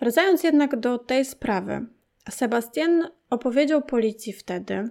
Wracając 0.00 0.42
jednak 0.42 0.80
do 0.80 0.98
tej 0.98 1.24
sprawy, 1.24 1.86
Sebastian 2.30 3.08
opowiedział 3.30 3.82
policji 3.82 4.32
wtedy 4.32 4.88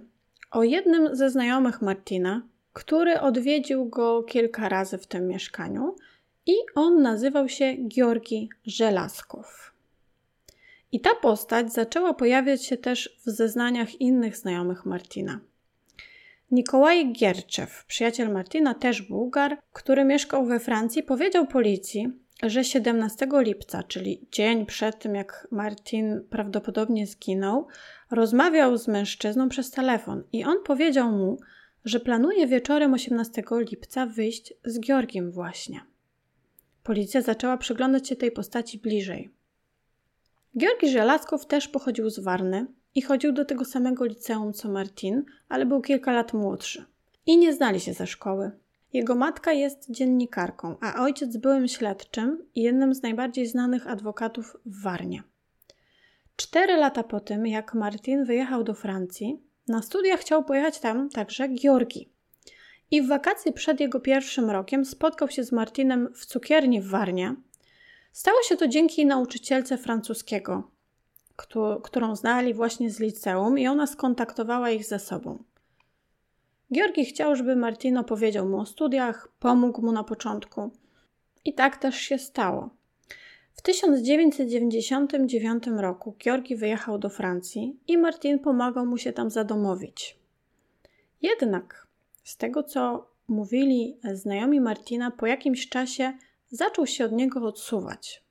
o 0.50 0.62
jednym 0.62 1.16
ze 1.16 1.30
znajomych 1.30 1.82
Martina, 1.82 2.42
który 2.72 3.20
odwiedził 3.20 3.88
go 3.88 4.22
kilka 4.22 4.68
razy 4.68 4.98
w 4.98 5.06
tym 5.06 5.28
mieszkaniu 5.28 5.96
i 6.46 6.54
on 6.74 7.02
nazywał 7.02 7.48
się 7.48 7.76
Georgi 7.88 8.48
Żelazkow. 8.66 9.72
I 10.92 11.00
ta 11.00 11.14
postać 11.14 11.72
zaczęła 11.72 12.14
pojawiać 12.14 12.64
się 12.64 12.76
też 12.76 13.16
w 13.26 13.30
zeznaniach 13.30 14.00
innych 14.00 14.36
znajomych 14.36 14.86
Martina. 14.86 15.40
Nikołaj 16.54 17.12
Gierczew, 17.12 17.84
przyjaciel 17.86 18.32
Martina, 18.32 18.74
też 18.74 19.02
Bułgar, 19.02 19.58
który 19.72 20.04
mieszkał 20.04 20.46
we 20.46 20.60
Francji, 20.60 21.02
powiedział 21.02 21.46
policji, 21.46 22.12
że 22.42 22.64
17 22.64 23.28
lipca, 23.32 23.82
czyli 23.82 24.26
dzień 24.32 24.66
przed 24.66 24.98
tym, 24.98 25.14
jak 25.14 25.48
Martin 25.50 26.20
prawdopodobnie 26.30 27.06
zginął, 27.06 27.66
rozmawiał 28.10 28.76
z 28.76 28.88
mężczyzną 28.88 29.48
przez 29.48 29.70
telefon 29.70 30.24
i 30.32 30.44
on 30.44 30.56
powiedział 30.64 31.12
mu, 31.12 31.38
że 31.84 32.00
planuje 32.00 32.46
wieczorem 32.46 32.94
18 32.94 33.42
lipca 33.50 34.06
wyjść 34.06 34.54
z 34.64 34.80
Georgiem 34.80 35.30
właśnie. 35.30 35.80
Policja 36.82 37.22
zaczęła 37.22 37.56
przyglądać 37.56 38.08
się 38.08 38.16
tej 38.16 38.32
postaci 38.32 38.78
bliżej. 38.78 39.30
Georgi 40.58 40.88
Żelazkow 40.88 41.46
też 41.46 41.68
pochodził 41.68 42.10
z 42.10 42.18
Warny 42.18 42.66
i 42.94 43.02
chodził 43.02 43.32
do 43.32 43.44
tego 43.44 43.64
samego 43.64 44.04
liceum 44.04 44.52
co 44.52 44.68
Martin, 44.68 45.24
ale 45.48 45.66
był 45.66 45.80
kilka 45.80 46.12
lat 46.12 46.32
młodszy. 46.32 46.84
I 47.26 47.36
nie 47.38 47.52
znali 47.52 47.80
się 47.80 47.92
ze 47.92 48.06
szkoły. 48.06 48.50
Jego 48.92 49.14
matka 49.14 49.52
jest 49.52 49.90
dziennikarką, 49.90 50.76
a 50.80 51.02
ojciec 51.02 51.36
byłym 51.36 51.68
śledczym 51.68 52.46
i 52.54 52.62
jednym 52.62 52.94
z 52.94 53.02
najbardziej 53.02 53.46
znanych 53.46 53.86
adwokatów 53.86 54.56
w 54.66 54.82
Warnie. 54.82 55.22
Cztery 56.36 56.76
lata 56.76 57.02
po 57.02 57.20
tym, 57.20 57.46
jak 57.46 57.74
Martin 57.74 58.24
wyjechał 58.24 58.64
do 58.64 58.74
Francji, 58.74 59.42
na 59.68 59.82
studia 59.82 60.16
chciał 60.16 60.44
pojechać 60.44 60.78
tam 60.78 61.10
także 61.10 61.48
Georgi. 61.48 62.08
I 62.90 63.02
w 63.02 63.08
wakacje 63.08 63.52
przed 63.52 63.80
jego 63.80 64.00
pierwszym 64.00 64.50
rokiem 64.50 64.84
spotkał 64.84 65.28
się 65.28 65.44
z 65.44 65.52
Martinem 65.52 66.08
w 66.14 66.26
cukierni 66.26 66.80
w 66.80 66.88
Warnie. 66.88 67.34
Stało 68.12 68.42
się 68.42 68.56
to 68.56 68.68
dzięki 68.68 69.06
nauczycielce 69.06 69.78
francuskiego, 69.78 70.70
którą 71.82 72.16
znali 72.16 72.54
właśnie 72.54 72.90
z 72.90 73.00
liceum 73.00 73.58
i 73.58 73.68
ona 73.68 73.86
skontaktowała 73.86 74.70
ich 74.70 74.84
ze 74.84 74.98
sobą. 74.98 75.44
Georgi 76.74 77.04
chciał, 77.04 77.36
żeby 77.36 77.56
Martino 77.56 78.04
powiedział 78.04 78.48
mu 78.48 78.60
o 78.60 78.66
studiach, 78.66 79.28
pomógł 79.38 79.82
mu 79.82 79.92
na 79.92 80.04
początku. 80.04 80.70
I 81.44 81.54
tak 81.54 81.76
też 81.76 81.96
się 81.96 82.18
stało. 82.18 82.70
W 83.52 83.62
1999 83.62 85.66
roku 85.66 86.14
Georgi 86.18 86.56
wyjechał 86.56 86.98
do 86.98 87.08
Francji 87.08 87.76
i 87.88 87.98
Martin 87.98 88.38
pomagał 88.38 88.86
mu 88.86 88.98
się 88.98 89.12
tam 89.12 89.30
zadomowić. 89.30 90.18
Jednak 91.22 91.86
z 92.24 92.36
tego, 92.36 92.62
co 92.62 93.10
mówili 93.28 93.98
znajomi 94.12 94.60
Martina, 94.60 95.10
po 95.10 95.26
jakimś 95.26 95.68
czasie 95.68 96.12
zaczął 96.50 96.86
się 96.86 97.04
od 97.04 97.12
niego 97.12 97.46
odsuwać. 97.46 98.23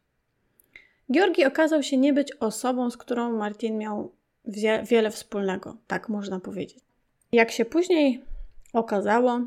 Georgi 1.12 1.46
okazał 1.46 1.84
się 1.84 1.98
nie 1.98 2.14
być 2.14 2.32
osobą, 2.40 2.90
z 2.90 2.98
którą 2.98 3.38
Martin 3.38 3.78
miał 3.78 4.12
wie 4.46 4.84
wiele 4.88 5.12
wspólnego, 5.12 5.78
tak 5.88 6.10
można 6.10 6.40
powiedzieć. 6.40 6.80
Jak 7.32 7.52
się 7.52 7.66
później 7.66 8.22
okazało, 8.74 9.42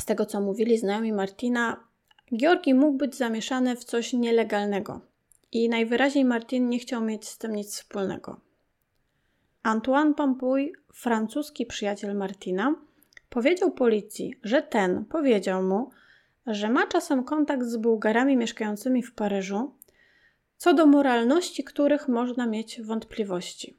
z 0.00 0.04
tego 0.04 0.26
co 0.26 0.40
mówili 0.40 0.78
znajomi 0.78 1.12
Martina, 1.12 1.84
Georgi 2.36 2.74
mógł 2.74 2.98
być 2.98 3.16
zamieszany 3.16 3.76
w 3.76 3.84
coś 3.84 4.12
nielegalnego 4.12 5.00
i 5.52 5.68
najwyraźniej 5.68 6.24
Martin 6.24 6.68
nie 6.68 6.78
chciał 6.78 7.00
mieć 7.04 7.28
z 7.28 7.38
tym 7.38 7.54
nic 7.54 7.74
wspólnego. 7.74 8.40
Antoine 9.62 10.14
Pampuy, 10.14 10.72
francuski 10.92 11.66
przyjaciel 11.66 12.16
Martina, 12.16 12.74
powiedział 13.28 13.72
policji, 13.72 14.34
że 14.42 14.62
ten 14.62 15.04
powiedział 15.04 15.62
mu, 15.62 15.90
że 16.46 16.70
ma 16.70 16.86
czasem 16.86 17.24
kontakt 17.24 17.64
z 17.66 17.76
Bułgarami 17.76 18.36
mieszkającymi 18.36 19.02
w 19.02 19.14
Paryżu, 19.14 19.74
co 20.56 20.74
do 20.74 20.86
moralności 20.86 21.64
których 21.64 22.08
można 22.08 22.46
mieć 22.46 22.82
wątpliwości. 22.82 23.76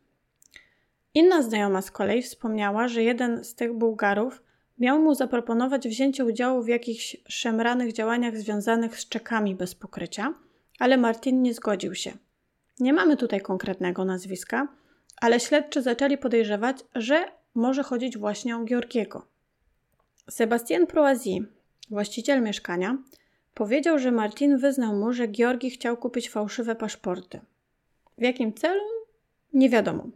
Inna 1.13 1.41
znajoma 1.41 1.81
z 1.81 1.91
kolei 1.91 2.21
wspomniała, 2.21 2.87
że 2.87 3.03
jeden 3.03 3.43
z 3.43 3.55
tych 3.55 3.73
Bułgarów 3.73 4.45
Miał 4.79 5.01
mu 5.01 5.15
zaproponować 5.15 5.87
wzięcie 5.87 6.25
udziału 6.25 6.63
w 6.63 6.67
jakichś 6.67 7.17
szemranych 7.27 7.93
działaniach 7.93 8.37
związanych 8.37 8.99
z 8.99 9.09
czekami 9.09 9.55
bez 9.55 9.75
pokrycia, 9.75 10.33
ale 10.79 10.97
Martin 10.97 11.41
nie 11.41 11.53
zgodził 11.53 11.95
się. 11.95 12.11
Nie 12.79 12.93
mamy 12.93 13.17
tutaj 13.17 13.41
konkretnego 13.41 14.05
nazwiska, 14.05 14.67
ale 15.21 15.39
śledczy 15.39 15.81
zaczęli 15.81 16.17
podejrzewać, 16.17 16.77
że 16.95 17.25
może 17.53 17.83
chodzić 17.83 18.17
właśnie 18.17 18.57
o 18.57 18.63
Georgiego. 18.63 19.27
Sebastien 20.29 20.87
Proazy, 20.87 21.31
właściciel 21.89 22.41
mieszkania, 22.41 22.97
powiedział, 23.55 23.99
że 23.99 24.11
Martin 24.11 24.57
wyznał 24.57 24.95
mu, 24.95 25.13
że 25.13 25.27
Georgi 25.27 25.69
chciał 25.69 25.97
kupić 25.97 26.29
fałszywe 26.29 26.75
paszporty. 26.75 27.39
W 28.17 28.21
jakim 28.21 28.53
celu? 28.53 28.83
Nie 29.53 29.69
wiadomo. 29.69 30.07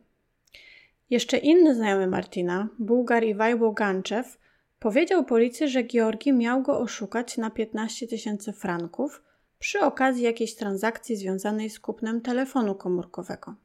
Jeszcze 1.10 1.38
inny 1.38 1.76
znajomy 1.76 2.08
Martina, 2.08 2.68
Bułgar 2.80 3.24
Iwajło 3.24 3.72
Ganczew, 3.72 4.38
Powiedział 4.80 5.26
policji, 5.26 5.68
że 5.68 5.84
Georgi 5.84 6.34
miał 6.34 6.62
go 6.62 6.80
oszukać 6.80 7.38
na 7.38 7.50
15 7.50 8.08
tysięcy 8.08 8.54
franków 8.54 9.24
przy 9.60 9.80
okazji 9.80 10.24
jakiejś 10.24 10.56
transakcji 10.56 11.16
związanej 11.16 11.70
z 11.70 11.80
kupnem 11.80 12.22
telefonu 12.22 12.76
komórkowego. 12.76 13.56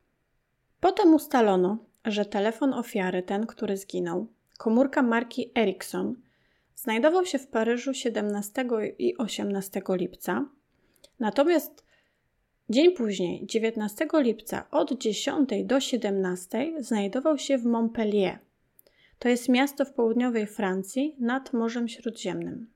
Potem 0.81 1.15
ustalono, 1.15 1.79
że 2.05 2.25
telefon 2.25 2.75
ofiary, 2.75 3.23
ten, 3.23 3.47
który 3.47 3.77
zginął, 3.77 4.27
komórka 4.59 5.03
marki 5.03 5.51
Ericsson, 5.59 6.17
znajdował 6.85 7.27
się 7.27 7.39
w 7.39 7.47
Paryżu 7.47 7.95
17 7.95 8.67
i 8.99 9.17
18 9.17 9.83
lipca, 9.89 10.49
natomiast 11.21 11.85
dzień 12.71 12.93
później, 12.93 13.47
19 13.47 14.07
lipca 14.15 14.71
od 14.71 14.99
10 14.99 15.51
do 15.65 15.81
17 15.81 16.73
znajdował 16.79 17.39
się 17.39 17.59
w 17.59 17.65
Montpellier– 17.65 18.39
to 19.19 19.29
jest 19.29 19.49
miasto 19.49 19.85
w 19.85 19.93
południowej 19.93 20.47
Francji 20.47 21.17
nad 21.19 21.53
Morzem 21.53 21.89
Śródziemnym. 21.89 22.71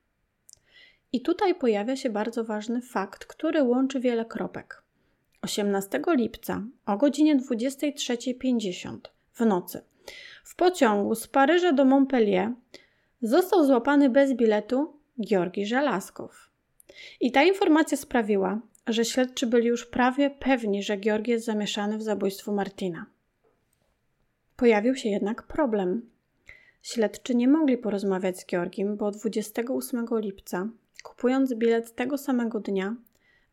I 1.13 1.21
tutaj 1.21 1.55
pojawia 1.55 1.97
się 1.97 2.11
bardzo 2.11 2.45
ważny 2.45 2.83
fakt, 2.83 3.25
który 3.25 3.63
łączy 3.63 4.01
wiele 4.01 4.25
kropek. 4.25 4.83
18 5.43 6.03
lipca 6.09 6.63
o 6.87 6.97
godzinie 6.97 7.37
23.50 7.37 8.99
w 9.33 9.41
nocy 9.41 9.81
w 10.45 10.57
pociągu 10.57 11.15
z 11.15 11.27
Paryża 11.27 11.73
do 11.73 11.85
Montpellier 11.85 12.53
został 13.23 13.65
złapany 13.65 14.11
bez 14.11 14.35
biletu 14.35 14.93
Georgi 15.27 15.67
Żelazkow. 15.67 16.51
I 17.21 17.33
ta 17.33 17.45
informacja 17.45 17.97
sprawiła, 17.97 18.61
że 18.87 19.05
śledczy 19.05 19.47
byli 19.47 19.67
już 19.67 19.87
prawie 19.87 20.31
pewni, 20.31 20.83
że 20.83 20.99
Georgi 20.99 21.31
jest 21.31 21.47
zamieszany 21.47 21.99
w 21.99 22.03
zabójstwo 22.03 22.53
Martina. 22.53 23.07
Pojawił 24.57 24.95
się 24.97 25.09
jednak 25.09 25.43
problem. 25.43 26.11
Śledczy 26.83 27.35
nie 27.35 27.49
mogli 27.49 27.79
porozmawiać 27.79 28.41
z 28.41 28.47
Georgiem, 28.47 28.97
bo 28.97 29.11
28 29.11 30.07
lipca, 30.13 30.69
kupując 31.03 31.55
bilet 31.55 31.95
tego 31.95 32.19
samego 32.19 32.61
dnia, 32.61 32.97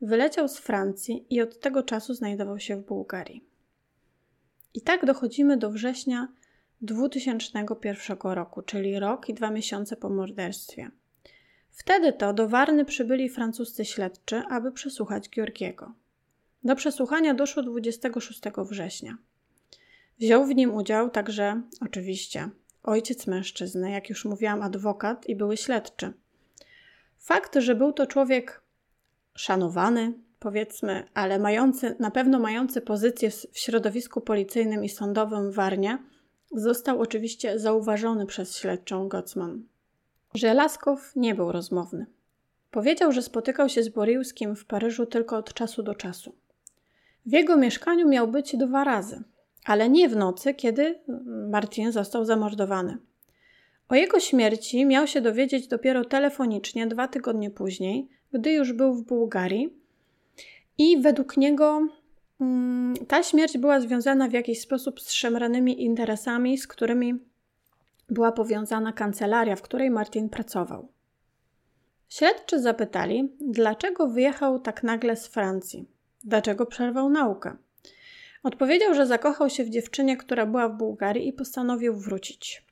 wyleciał 0.02 0.48
z 0.48 0.58
Francji 0.58 1.26
i 1.30 1.42
od 1.42 1.60
tego 1.60 1.84
czasu 1.84 2.14
znajdował 2.14 2.60
się 2.60 2.78
w 2.78 2.86
Bułgarii. 2.86 3.44
I 4.74 4.82
tak 4.82 5.06
dochodzimy 5.06 5.58
do 5.58 5.72
września 5.72 6.28
2001 6.86 8.18
roku, 8.24 8.62
czyli 8.62 9.00
rok 9.00 9.30
i 9.30 9.34
dwa 9.34 9.51
miesiące 9.51 9.98
po 9.98 10.10
morderstwie. 10.10 10.92
Wtedy 11.72 12.13
to 12.13 12.34
do 12.34 12.48
Warny 12.48 12.86
przybyli 12.86 13.30
francuscy 13.30 13.86
śledczy, 13.86 14.44
aby 14.50 14.72
przesłuchać 14.72 15.30
Georgiego. 15.30 15.94
Do 16.63 16.75
przesłuchania 16.75 17.34
doszło 17.34 17.63
26 17.63 18.42
września. 18.70 19.18
Wziął 20.20 20.46
w 20.46 20.56
nim 20.56 20.74
udział 20.74 21.10
także, 21.10 21.62
oczywiście, 21.82 22.50
ojciec 22.84 23.27
mężczyzny, 23.27 23.92
jak 23.92 24.10
już 24.10 24.25
mówiłam, 24.25 24.62
adwokat 24.62 25.30
i 25.30 25.36
były 25.36 25.58
śledczy. 25.58 26.13
Fakt, 27.18 27.56
że 27.56 27.75
był 27.75 27.94
to 27.94 28.08
człowiek 28.08 28.62
szanowany, 29.36 30.13
powiedzmy, 30.39 31.08
ale 31.13 31.39
mający, 31.39 31.96
na 32.00 32.12
pewno 32.12 32.39
mający 32.39 32.82
pozycję 32.82 33.30
w 33.32 33.60
środowisku 33.60 34.22
policyjnym 34.22 34.84
i 34.84 34.89
sądowym 34.89 35.51
w 35.51 35.56
Warnie, 35.56 35.98
został 36.56 37.02
oczywiście 37.02 37.60
zauważony 37.60 38.26
przez 38.26 38.58
śledczą 38.58 39.08
Gocman. 39.08 39.64
Żelazkow 40.34 41.16
nie 41.16 41.36
był 41.36 41.52
rozmowny. 41.52 42.06
Powiedział, 42.72 43.12
że 43.12 43.22
spotykał 43.22 43.70
się 43.70 43.84
z 43.84 43.90
Boriłskim 43.90 44.56
w 44.56 44.66
Paryżu 44.66 45.06
tylko 45.06 45.38
od 45.38 45.54
czasu 45.54 45.84
do 45.84 45.96
czasu. 45.96 46.36
W 47.26 47.32
jego 47.32 47.58
mieszkaniu 47.58 48.08
miał 48.10 48.28
być 48.28 48.56
dwa 48.58 48.84
razy– 48.84 49.24
ale 49.66 49.90
nie 49.90 50.10
w 50.10 50.16
nocy, 50.16 50.54
kiedy 50.54 51.00
Martin 51.50 51.92
został 51.92 52.26
zamordowany. 52.26 52.98
O 53.90 53.96
jego 53.96 54.20
śmierci 54.20 54.86
miał 54.86 55.08
się 55.08 55.22
dowiedzieć 55.22 55.68
dopiero 55.68 56.06
telefonicznie 56.06 56.88
dwa 56.88 57.08
tygodnie 57.08 57.52
później, 57.52 58.08
gdy 58.34 58.52
już 58.52 58.74
był 58.74 58.94
w 58.94 59.06
Bułgarii. 59.06 59.74
I 60.78 60.98
według 61.02 61.38
niego 61.38 61.88
ta 63.08 63.24
śmierć 63.24 63.58
była 63.58 63.80
związana 63.80 64.27
w 64.27 64.34
jakiś 64.34 64.62
sposób 64.62 65.01
z 65.01 65.12
szemranymi 65.12 65.84
interesami, 65.84 66.58
z 66.58 66.68
którymi 66.68 67.13
była 68.10 68.32
powiązana 68.32 68.94
kancelaria, 68.94 69.56
w 69.56 69.62
której 69.62 69.89
Martin 69.89 70.30
pracował. 70.30 70.88
Śledczy 72.10 72.62
zapytali, 72.62 73.32
dlaczego 73.42 74.08
wyjechał 74.08 74.60
tak 74.60 74.84
nagle 74.84 75.15
z 75.15 75.27
Francji, 75.27 75.88
dlaczego 76.24 76.65
przerwał 76.65 77.10
naukę. 77.10 77.56
Odpowiedział, 78.44 78.94
że 78.94 79.08
zakochał 79.08 79.50
się 79.50 79.63
w 79.63 79.70
dziewczynie, 79.70 80.18
która 80.18 80.46
była 80.46 80.70
w 80.70 80.77
Bułgarii 80.77 81.27
i 81.27 81.34
postanowił 81.34 81.96
wrócić. 81.96 82.65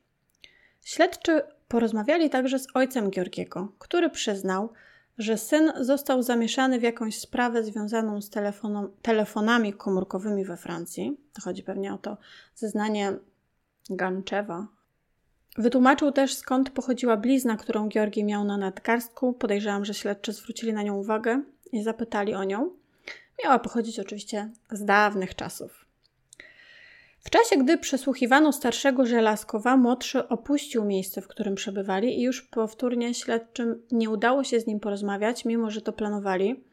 Śledczy 0.84 1.42
porozmawiali 1.68 2.30
także 2.30 2.60
z 2.60 2.68
ojcem 2.74 3.12
Georgiego, 3.12 3.74
który 3.80 4.10
przyznał, 4.10 4.70
że 5.18 5.38
syn 5.38 5.72
został 5.80 6.24
zamieszany 6.24 6.80
w 6.80 6.84
jakąś 6.84 7.20
sprawę 7.20 7.64
związaną 7.64 8.22
z 8.22 8.30
telefonami 9.02 9.74
komórkowymi 9.74 10.46
we 10.46 10.58
Francji. 10.58 11.18
To 11.34 11.42
chodzi 11.42 11.64
pewnie 11.64 11.94
o 11.94 11.98
to 11.98 12.18
zeznanie 12.56 13.14
Ganczewa. 13.90 14.68
Wytłumaczył 15.58 16.12
też 16.12 16.34
skąd 16.34 16.70
pochodziła 16.70 17.18
blizna, 17.18 17.58
którą 17.58 17.90
Georgi 17.90 18.24
miał 18.24 18.44
na 18.44 18.58
nadgarstku. 18.58 19.34
Podejrzewam, 19.34 19.86
że 19.86 19.94
śledczy 19.94 20.34
zwrócili 20.34 20.74
na 20.74 20.84
nią 20.84 20.96
uwagę 20.96 21.42
i 21.72 21.84
zapytali 21.84 22.34
o 22.34 22.44
nią. 22.44 22.70
Miała 23.44 23.60
pochodzić 23.60 24.00
oczywiście 24.00 24.50
z 24.72 24.86
dawnych 24.86 25.36
czasów. 25.36 25.83
W 27.24 27.30
czasie, 27.30 27.58
gdy 27.58 27.78
przesłuchiwano 27.78 28.52
starszego 28.52 29.06
Żelazkowa, 29.06 29.78
młodszy 29.78 30.28
opuścił 30.28 30.86
miejsce, 30.86 31.22
w 31.22 31.28
którym 31.28 31.56
przebywali 31.56 32.20
i 32.20 32.22
już 32.22 32.42
powtórnie 32.42 33.14
śledczym 33.14 33.82
nie 33.92 34.10
udało 34.10 34.44
się 34.44 34.60
z 34.60 34.68
nim 34.68 34.80
porozmawiać, 34.80 35.46
mimo 35.46 35.72
że 35.72 35.82
to 35.82 35.94
planowali. 35.94 36.64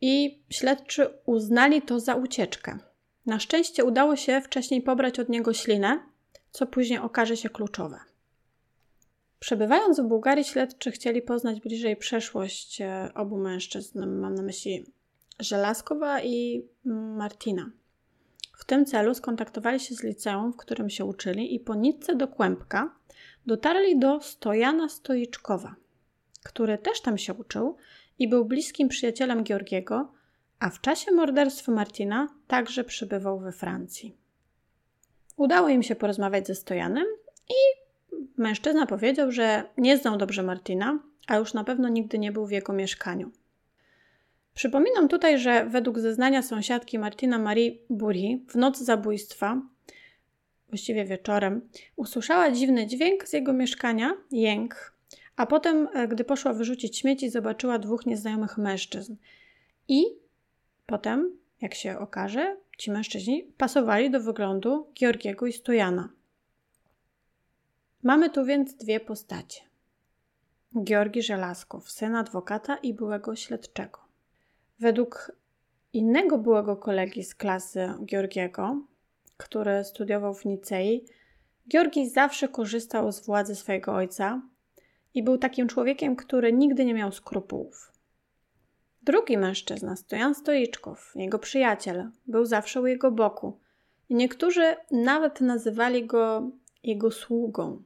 I 0.00 0.42
śledczy 0.50 1.08
uznali 1.26 1.82
to 1.82 2.00
za 2.00 2.14
ucieczkę. 2.14 2.78
Na 3.26 3.38
szczęście 3.38 3.84
udało 3.84 4.16
się 4.16 4.40
wcześniej 4.40 4.82
pobrać 4.82 5.20
od 5.20 5.28
niego 5.28 5.52
ślinę, 5.52 6.00
co 6.50 6.66
później 6.66 6.98
okaże 6.98 7.36
się 7.36 7.48
kluczowe. 7.48 7.98
Przebywając 9.40 10.00
w 10.00 10.04
Bułgarii, 10.04 10.44
śledczy 10.44 10.90
chcieli 10.90 11.22
poznać 11.22 11.60
bliżej 11.60 11.96
przeszłość 11.96 12.80
e, 12.80 13.10
obu 13.14 13.38
mężczyzn. 13.38 14.06
Mam 14.20 14.34
na 14.34 14.42
myśli 14.42 14.86
Żelazkowa 15.40 16.22
i 16.22 16.66
Martina. 16.84 17.70
W 18.58 18.64
tym 18.64 18.86
celu 18.86 19.14
skontaktowali 19.14 19.80
się 19.80 19.94
z 19.94 20.02
liceum, 20.02 20.52
w 20.52 20.56
którym 20.56 20.90
się 20.90 21.04
uczyli 21.04 21.54
i 21.54 21.60
po 21.60 21.74
nitce 21.74 22.16
do 22.16 22.28
Kłębka 22.28 22.94
dotarli 23.46 23.98
do 23.98 24.20
Stojana 24.20 24.88
Stoiczkowa, 24.88 25.74
który 26.44 26.78
też 26.78 27.00
tam 27.00 27.18
się 27.18 27.34
uczył 27.34 27.76
i 28.18 28.28
był 28.28 28.44
bliskim 28.44 28.88
przyjacielem 28.88 29.44
Georgiego, 29.44 30.12
a 30.58 30.70
w 30.70 30.80
czasie 30.80 31.12
morderstwa 31.12 31.72
Martina 31.72 32.28
także 32.46 32.84
przebywał 32.84 33.38
we 33.38 33.52
Francji. 33.52 34.16
Udało 35.36 35.68
im 35.68 35.82
się 35.82 35.96
porozmawiać 35.96 36.46
ze 36.46 36.54
Stojanem 36.54 37.06
i 37.48 37.60
mężczyzna 38.36 38.86
powiedział, 38.86 39.32
że 39.32 39.64
nie 39.76 39.98
znał 39.98 40.16
dobrze 40.16 40.42
Martina, 40.42 40.98
a 41.26 41.36
już 41.36 41.54
na 41.54 41.64
pewno 41.64 41.88
nigdy 41.88 42.18
nie 42.18 42.32
był 42.32 42.46
w 42.46 42.50
jego 42.50 42.72
mieszkaniu. 42.72 43.30
Przypominam 44.58 45.08
tutaj, 45.08 45.38
że 45.38 45.66
według 45.66 45.98
zeznania 45.98 46.42
sąsiadki 46.42 46.98
Martina 46.98 47.38
Marie 47.38 47.72
Buri 47.90 48.44
w 48.48 48.54
noc 48.54 48.78
zabójstwa, 48.78 49.62
właściwie 50.68 51.04
wieczorem, 51.04 51.68
usłyszała 51.96 52.50
dziwny 52.50 52.86
dźwięk 52.86 53.28
z 53.28 53.32
jego 53.32 53.52
mieszkania, 53.52 54.14
jęk, 54.30 54.94
a 55.36 55.46
potem, 55.46 55.88
e, 55.94 56.08
gdy 56.08 56.24
poszła 56.24 56.52
wyrzucić 56.52 56.98
śmieci, 56.98 57.30
zobaczyła 57.30 57.78
dwóch 57.78 58.06
nieznajomych 58.06 58.58
mężczyzn. 58.58 59.16
I 59.88 60.04
potem, 60.86 61.36
jak 61.60 61.74
się 61.74 61.98
okaże, 61.98 62.56
ci 62.78 62.90
mężczyźni 62.90 63.42
pasowali 63.42 64.10
do 64.10 64.20
wyglądu 64.20 64.86
Georgiego 64.94 65.46
i 65.46 65.52
Stojana. 65.52 66.08
Mamy 68.02 68.30
tu 68.30 68.44
więc 68.44 68.74
dwie 68.74 69.00
postacie. 69.00 69.60
Georgi 70.84 71.22
Żelazkow, 71.22 71.90
syn 71.90 72.16
adwokata 72.16 72.76
i 72.76 72.94
byłego 72.94 73.36
śledczego. 73.36 74.07
Według 74.80 75.32
innego 75.92 76.38
byłego 76.38 76.76
kolegi 76.76 77.24
z 77.24 77.34
klasy 77.34 77.88
Georgiego, 78.04 78.82
który 79.36 79.84
studiował 79.84 80.34
w 80.34 80.44
Nicei, 80.44 81.04
Georgi 81.68 82.10
zawsze 82.10 82.48
korzystał 82.48 83.12
z 83.12 83.26
władzy 83.26 83.56
swojego 83.56 83.94
ojca 83.94 84.42
i 85.14 85.22
był 85.22 85.38
takim 85.38 85.68
człowiekiem, 85.68 86.16
który 86.16 86.52
nigdy 86.52 86.84
nie 86.84 86.94
miał 86.94 87.12
skrupułów. 87.12 87.92
Drugi 89.02 89.38
mężczyzna, 89.38 89.96
Stojan 89.96 90.34
Stoiczkow, 90.34 91.12
jego 91.14 91.38
przyjaciel, 91.38 92.10
był 92.26 92.44
zawsze 92.44 92.80
u 92.80 92.86
jego 92.86 93.10
boku 93.10 93.58
i 94.08 94.14
niektórzy 94.14 94.76
nawet 94.90 95.40
nazywali 95.40 96.06
go 96.06 96.50
jego 96.82 97.10
sługą. 97.10 97.82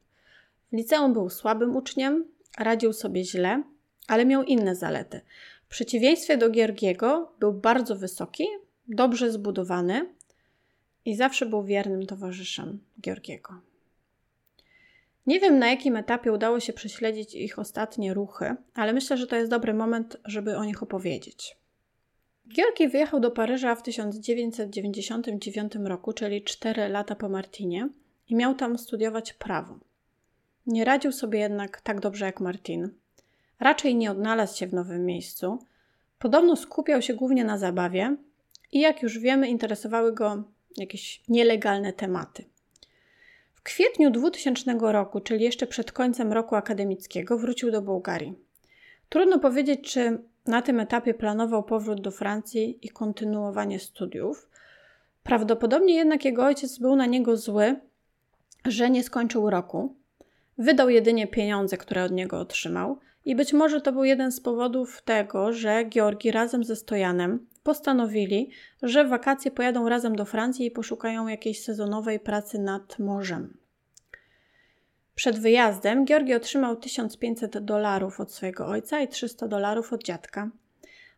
W 0.73 0.77
liceum 0.77 1.13
był 1.13 1.31
słabym 1.31 1.77
uczniem, 1.77 2.25
radził 2.59 2.93
sobie 2.93 3.25
źle, 3.25 3.63
ale 4.09 4.27
miał 4.27 4.43
inne 4.43 4.75
zalety– 4.77 5.21
przeciwieństwie 5.73 6.37
do 6.37 6.51
Giergiego 6.51 7.33
był 7.41 7.53
bardzo 7.53 7.97
wysoki, 7.97 8.45
dobrze 8.89 9.33
zbudowany 9.33 10.15
i 11.05 11.17
zawsze 11.17 11.47
był 11.47 11.65
wiernym 11.65 12.07
towarzyszem 12.07 12.81
Georgiego. 13.01 13.61
Nie 15.27 15.41
wiem, 15.41 15.59
na 15.59 15.71
jakim 15.71 15.97
etapie 15.97 16.33
udało 16.33 16.61
się 16.61 16.73
prześledzić 16.73 17.35
ich 17.35 17.59
ostatnie 17.59 18.15
ruchy, 18.15 18.57
ale 18.75 18.93
myślę, 18.93 19.17
że 19.17 19.27
to 19.27 19.37
jest 19.37 19.51
dobry 19.51 19.75
moment, 19.75 20.17
żeby 20.25 20.57
o 20.57 20.65
nich 20.65 20.83
opowiedzieć. 20.83 21.57
Georgi 22.55 22.89
wyjechał 22.89 23.21
do 23.21 23.31
Paryża 23.31 23.75
w 23.75 23.83
1999 23.83 25.73
roku, 25.85 26.13
czyli 26.13 26.45
4 26.45 26.89
lata 26.89 27.15
po 27.15 27.29
Martinie, 27.29 27.89
i 28.29 28.35
miał 28.35 28.55
tam 28.55 28.79
studiować 28.79 29.33
prawo. 29.33 29.79
Nie 30.67 30.85
radził 30.85 31.13
sobie 31.13 31.39
jednak 31.39 31.81
tak 31.81 32.01
dobrze 32.01 32.25
jak 32.25 32.41
Martin. 32.41 33.02
Raczej 33.63 33.95
nie 33.95 34.11
odnalazł 34.11 34.59
się 34.59 34.67
w 34.67 34.75
nowym 34.75 35.07
miejscu. 35.07 35.59
Podobno 36.19 36.57
skupiał 36.57 37.03
się 37.03 37.15
głównie 37.15 37.45
na 37.45 37.59
zabawie 37.59 38.17
i 38.73 38.81
jak 38.81 39.03
już 39.03 39.19
wiemy, 39.19 39.49
interesowały 39.49 40.13
go 40.13 40.43
jakieś 40.77 41.23
nielegalne 41.29 41.93
tematy. 41.93 42.45
W 43.55 43.63
kwietniu 43.63 44.11
2000 44.11 44.79
roku, 44.81 45.21
czyli 45.21 45.45
jeszcze 45.45 45.67
przed 45.67 45.93
końcem 45.93 46.33
roku 46.33 46.55
akademickiego, 46.55 47.39
wrócił 47.39 47.71
do 47.71 47.83
Bułgarii. 47.83 48.35
Trudno 49.09 49.39
powiedzieć, 49.39 49.93
czy 49.93 50.19
na 50.47 50.63
tym 50.63 50.81
etapie 50.81 51.15
planował 51.15 51.63
powrót 51.63 52.01
do 52.01 52.11
Francji 52.11 52.79
i 52.87 52.89
kontynuowanie 52.89 53.79
studiów. 53.79 54.49
Prawdopodobnie 55.23 55.95
jednak 55.95 56.25
jego 56.25 56.45
ojciec 56.45 56.79
był 56.79 56.97
na 56.97 57.07
niego 57.07 57.37
zły, 57.37 57.77
że 58.65 58.91
nie 58.91 59.05
skończył 59.05 59.51
roku. 59.51 59.95
Wydał 60.59 60.89
jedynie 60.89 61.27
pieniądze, 61.27 61.77
które 61.77 62.05
od 62.05 62.13
niego 62.13 62.41
otrzymał– 62.41 62.99
i 63.25 63.37
być 63.37 63.53
może 63.53 63.81
to 63.81 63.93
był 63.93 64.05
jeden 64.05 64.33
z 64.33 64.41
powodów 64.41 65.03
tego, 65.03 65.53
że 65.53 65.85
Georgi 65.85 66.31
razem 66.31 66.65
ze 66.65 66.77
Stojanem 66.77 67.47
postanowili, 67.63 68.51
że 68.83 69.05
w 69.05 69.09
wakacje 69.09 69.51
pojadą 69.51 69.89
razem 69.89 70.17
do 70.17 70.25
Francji 70.25 70.67
i 70.67 70.71
poszukają 70.71 71.27
jakiejś 71.27 71.63
sezonowej 71.63 72.21
pracy 72.21 72.59
nad 72.59 72.99
morzem. 72.99 73.57
Przed 75.15 75.39
wyjazdem 75.39 76.07
Georgi 76.07 76.35
otrzymał 76.35 76.77
1500 76.77 77.59
dolarów 77.59 78.21
od 78.21 78.33
swojego 78.33 78.67
ojca 78.67 79.01
i 79.01 79.09
300 79.09 79.49
dolarów 79.49 79.93
od 79.93 80.05
dziadka. 80.05 80.51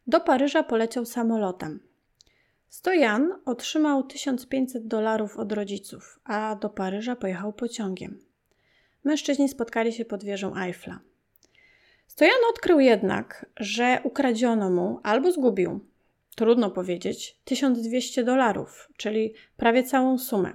Do 0.07 0.21
Paryża 0.21 0.63
poleciał 0.63 1.05
samolotem. 1.05 1.81
Stojan 2.69 3.33
otrzymał 3.45 4.03
1500 4.03 4.87
dolarów 4.87 5.37
od 5.37 5.53
rodziców, 5.53 6.21
a 6.25 6.57
do 6.57 6.71
Paryża 6.71 7.17
pojechał 7.17 7.53
pociągiem. 7.53 8.19
Mężczyźni 9.05 9.49
spotkali 9.49 9.93
się 9.93 10.05
pod 10.05 10.25
wieżą 10.25 10.57
Eiffla. 10.57 11.01
Stojan 12.15 12.41
odkrył 12.51 12.81
jednak, 12.81 13.47
że 13.57 14.01
ukradziono 14.05 14.71
mu 14.71 15.01
albo 15.03 15.33
zgubił, 15.33 15.81
trudno 16.37 16.71
powiedzieć, 16.71 17.39
1200 17.45 18.25
dolarów, 18.25 18.89
czyli 18.97 19.35
prawie 19.57 19.83
całą 19.83 20.19
sumę. 20.19 20.53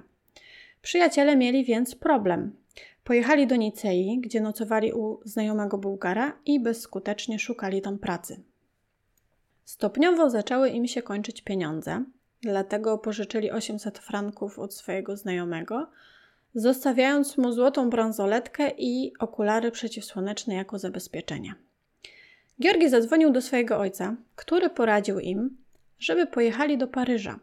Przyjaciele 0.82 1.36
mieli 1.36 1.64
więc 1.64 1.94
problem. 1.94 2.56
Pojechali 3.04 3.46
do 3.46 3.56
Nicei, 3.56 4.18
gdzie 4.20 4.40
nocowali 4.40 4.92
u 4.92 5.20
znajomego 5.24 5.78
Bułgara 5.78 6.38
i 6.46 6.60
bezskutecznie 6.60 7.38
szukali 7.38 7.82
tam 7.82 7.98
pracy. 7.98 8.42
Stopniowo 9.64 10.30
zaczęły 10.30 10.68
im 10.68 10.86
się 10.86 11.02
kończyć 11.02 11.42
pieniądze, 11.42 12.04
dlatego 12.42 12.98
pożyczyli 12.98 13.50
800 13.50 13.98
franków 13.98 14.58
od 14.58 14.74
swojego 14.74 15.16
znajomego, 15.16 15.90
zostawiając 16.54 17.38
mu 17.38 17.52
złotą 17.52 17.90
bransoletkę 17.90 18.70
i 18.78 19.12
okulary 19.18 19.70
przeciwsłoneczne 19.70 20.54
jako 20.54 20.78
zabezpieczenie. 20.78 21.54
Georgi 22.62 22.88
zadzwonił 22.88 23.30
do 23.30 23.42
swojego 23.42 23.78
ojca, 23.78 24.16
który 24.36 24.70
poradził 24.70 25.18
im, 25.18 25.56
żeby 25.98 26.26
pojechali 26.26 26.78
do 26.78 26.88
Paryża, 26.88 27.38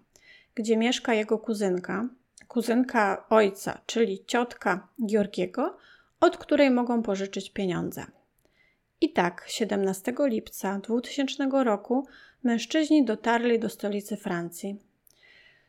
gdzie 0.56 0.78
mieszka 0.78 1.14
jego 1.14 1.40
kuzynka, 1.40 2.10
kuzynka 2.48 3.26
ojca, 3.30 3.82
czyli 3.86 4.26
ciotka 4.26 4.88
Georgiego, 5.06 5.78
od 6.20 6.38
której 6.38 6.72
mogą 6.72 7.04
pożyczyć 7.04 7.50
pieniądze. 7.50 8.06
I 9.02 9.14
tak 9.14 9.46
17 9.48 10.14
lipca 10.20 10.80
2000 10.80 11.50
roku 11.64 12.08
mężczyźni 12.44 13.06
dotarli 13.06 13.60
do 13.60 13.70
stolicy 13.70 14.18
Francji, 14.18 14.80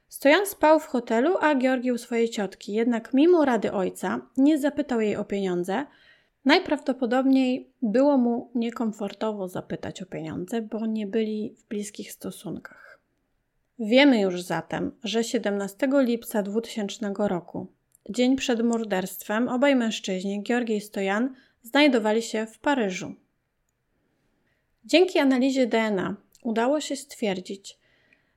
Stojan 0.09 0.47
spał 0.47 0.81
w 0.81 0.87
hotelu, 0.87 1.37
a 1.41 1.55
Georgi 1.55 1.93
u 1.93 1.99
swojej 1.99 2.29
ciotki, 2.29 2.73
jednak 2.73 3.15
mimo 3.15 3.45
rady 3.45 3.73
ojca 3.73 4.21
nie 4.37 4.59
zapytał 4.59 5.01
jej 5.01 5.17
o 5.17 5.25
pieniądze. 5.25 5.87
Najprawdopodobniej 6.45 7.71
było 7.83 8.19
mu 8.19 8.51
niekomfortowo 8.55 9.49
zapytać 9.49 10.03
o 10.03 10.07
pieniądze, 10.07 10.63
bo 10.63 10.87
nie 10.87 11.07
byli 11.07 11.55
w 11.59 11.69
bliskich 11.69 12.13
stosunkach. 12.13 13.01
Wiemy 13.79 14.21
już 14.21 14.43
zatem, 14.43 14.93
że 15.05 15.25
17 15.25 15.89
lipca 15.93 16.43
2000 16.43 17.13
roku, 17.19 17.67
dzień 18.11 18.37
przed 18.37 18.63
morderstwem, 18.63 19.49
obaj 19.49 19.77
mężczyźni, 19.77 20.43
Georgi 20.43 20.77
i 20.77 20.81
Stojan, 20.81 21.35
znajdowali 21.63 22.23
się 22.23 22.47
w 22.47 22.59
Paryżu. 22.59 23.15
Dzięki 24.85 25.19
analizie 25.19 25.67
DNA 25.67 26.17
udało 26.43 26.81
się 26.81 26.97
stwierdzić, 26.97 27.79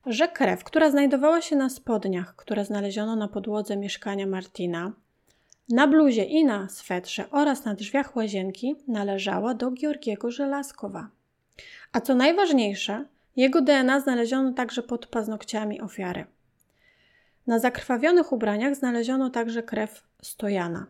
że 0.05 0.27
krew, 0.27 0.63
która 0.63 0.91
znajdowała 0.91 1.41
się 1.41 1.55
na 1.55 1.69
spodniach, 1.69 2.35
które 2.35 2.65
znaleziono 2.65 3.15
na 3.15 3.27
podłodze 3.27 3.77
mieszkania 3.77 4.27
Martina, 4.27 4.91
na 5.69 5.87
bluzie 5.87 6.23
i 6.23 6.45
na 6.45 6.69
swetrze 6.69 7.29
oraz 7.31 7.65
na 7.65 7.73
drzwiach 7.73 8.15
łazienki 8.15 8.75
należała 8.87 9.53
do 9.53 9.71
Georgiego 9.71 10.31
Żelazkowa. 10.31 11.09
A 11.93 12.01
co 12.01 12.15
najważniejsze, 12.15 13.05
jego 13.35 13.61
DNA 13.61 13.99
znaleziono 13.99 14.53
także 14.53 14.83
pod 14.83 15.07
paznokciami 15.07 15.81
ofiary. 15.81 16.25
Na 17.47 17.59
zakrwawionych 17.59 18.31
ubraniach 18.31 18.75
znaleziono 18.75 19.29
także 19.29 19.63
krew 19.63 20.03
Stojana. 20.21 20.85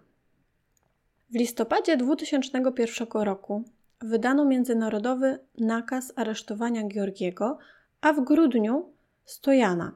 W 1.30 1.36
listopadzie 1.36 1.98
2001 1.98 3.08
roku 3.14 3.64
wydano 4.02 4.46
międzynarodowy 4.46 5.40
nakaz 5.58 6.14
aresztowania 6.16 6.88
Georgiego, 6.88 7.58
a 8.02 8.14
w 8.14 8.24
grudniu 8.24 8.90
Stojana. 9.32 9.92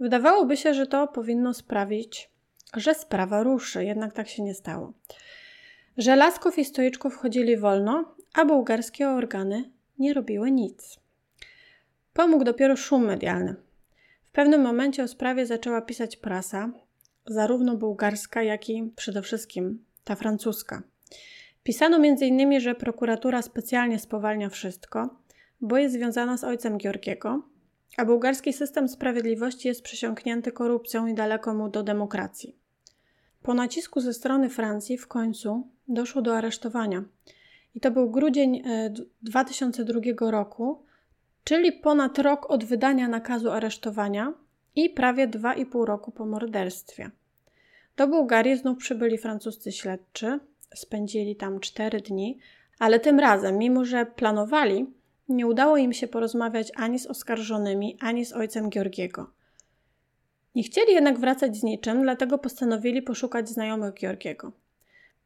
Wydawałoby 0.00 0.56
się, 0.56 0.74
że 0.74 0.86
to 0.86 1.08
powinno 1.08 1.54
sprawić, 1.54 2.30
że 2.76 2.94
sprawa 2.94 3.42
ruszy, 3.42 3.84
jednak 3.84 4.12
tak 4.12 4.28
się 4.28 4.42
nie 4.42 4.54
stało. 4.54 4.92
Żelazków 5.96 6.58
i 6.58 6.64
Stoiczków 6.64 7.16
chodzili 7.16 7.56
wolno, 7.56 8.14
a 8.34 8.44
bułgarskie 8.44 9.08
organy 9.08 9.70
nie 9.98 10.14
robiły 10.14 10.50
nic. 10.50 11.00
Pomógł 12.12 12.44
dopiero 12.44 12.76
szum 12.76 13.06
medialny. 13.06 13.56
W 14.24 14.30
pewnym 14.30 14.60
momencie 14.60 15.02
o 15.02 15.08
sprawie 15.08 15.46
zaczęła 15.46 15.80
pisać 15.80 16.16
prasa, 16.16 16.72
zarówno 17.26 17.76
bułgarska, 17.76 18.42
jak 18.42 18.68
i 18.68 18.92
przede 18.96 19.22
wszystkim 19.22 19.84
ta 20.04 20.16
francuska. 20.16 20.82
Pisano 21.62 21.96
m.in., 21.96 22.60
że 22.60 22.74
prokuratura 22.74 23.42
specjalnie 23.42 23.98
spowalnia 23.98 24.48
wszystko, 24.48 25.20
bo 25.60 25.78
jest 25.78 25.94
związana 25.94 26.36
z 26.36 26.44
ojcem 26.44 26.78
Georgiego, 26.78 27.53
a 27.96 28.04
bułgarski 28.04 28.52
system 28.52 28.88
sprawiedliwości 28.88 29.68
jest 29.68 29.82
przesiąknięty 29.82 30.52
korupcją 30.52 31.06
i 31.06 31.14
daleko 31.14 31.54
mu 31.54 31.68
do 31.68 31.82
demokracji. 31.82 32.56
Po 33.42 33.54
nacisku 33.54 34.00
ze 34.00 34.14
strony 34.14 34.48
Francji 34.50 34.98
w 34.98 35.08
końcu 35.08 35.68
doszło 35.88 36.22
do 36.22 36.36
aresztowania. 36.36 37.04
I 37.74 37.80
to 37.80 37.90
był 37.90 38.10
grudzień 38.10 38.62
2002 39.22 40.00
e, 40.00 40.30
roku, 40.30 40.82
czyli 41.44 41.72
ponad 41.72 42.18
rok 42.18 42.50
od 42.50 42.64
wydania 42.64 43.08
nakazu 43.08 43.50
aresztowania 43.50 44.34
i 44.76 44.90
prawie 44.90 45.28
2,5 45.28 45.84
roku 45.84 46.12
po 46.12 46.26
morderstwie. 46.26 47.10
Do 47.96 48.08
Bułgarii 48.08 48.56
znów 48.56 48.78
przybyli 48.78 49.18
francuscy 49.18 49.72
śledczy, 49.72 50.38
spędzili 50.74 51.36
tam 51.36 51.60
4 51.60 52.00
dni, 52.00 52.38
ale 52.78 53.00
tym 53.00 53.20
razem, 53.20 53.58
mimo 53.58 53.84
że 53.84 54.06
planowali, 54.06 54.86
nie 55.28 55.46
udało 55.46 55.76
im 55.76 55.92
się 55.92 56.08
porozmawiać 56.08 56.72
ani 56.76 56.98
z 56.98 57.06
oskarżonymi, 57.06 57.96
ani 58.00 58.24
z 58.24 58.32
ojcem 58.32 58.70
Georgiego. 58.70 59.30
Nie 60.54 60.62
chcieli 60.62 60.92
jednak 60.92 61.18
wracać 61.18 61.56
z 61.56 61.62
niczym, 61.62 62.02
dlatego 62.02 62.38
postanowili 62.38 63.02
poszukać 63.02 63.48
znajomych 63.48 63.94
Georgiego. 63.94 64.52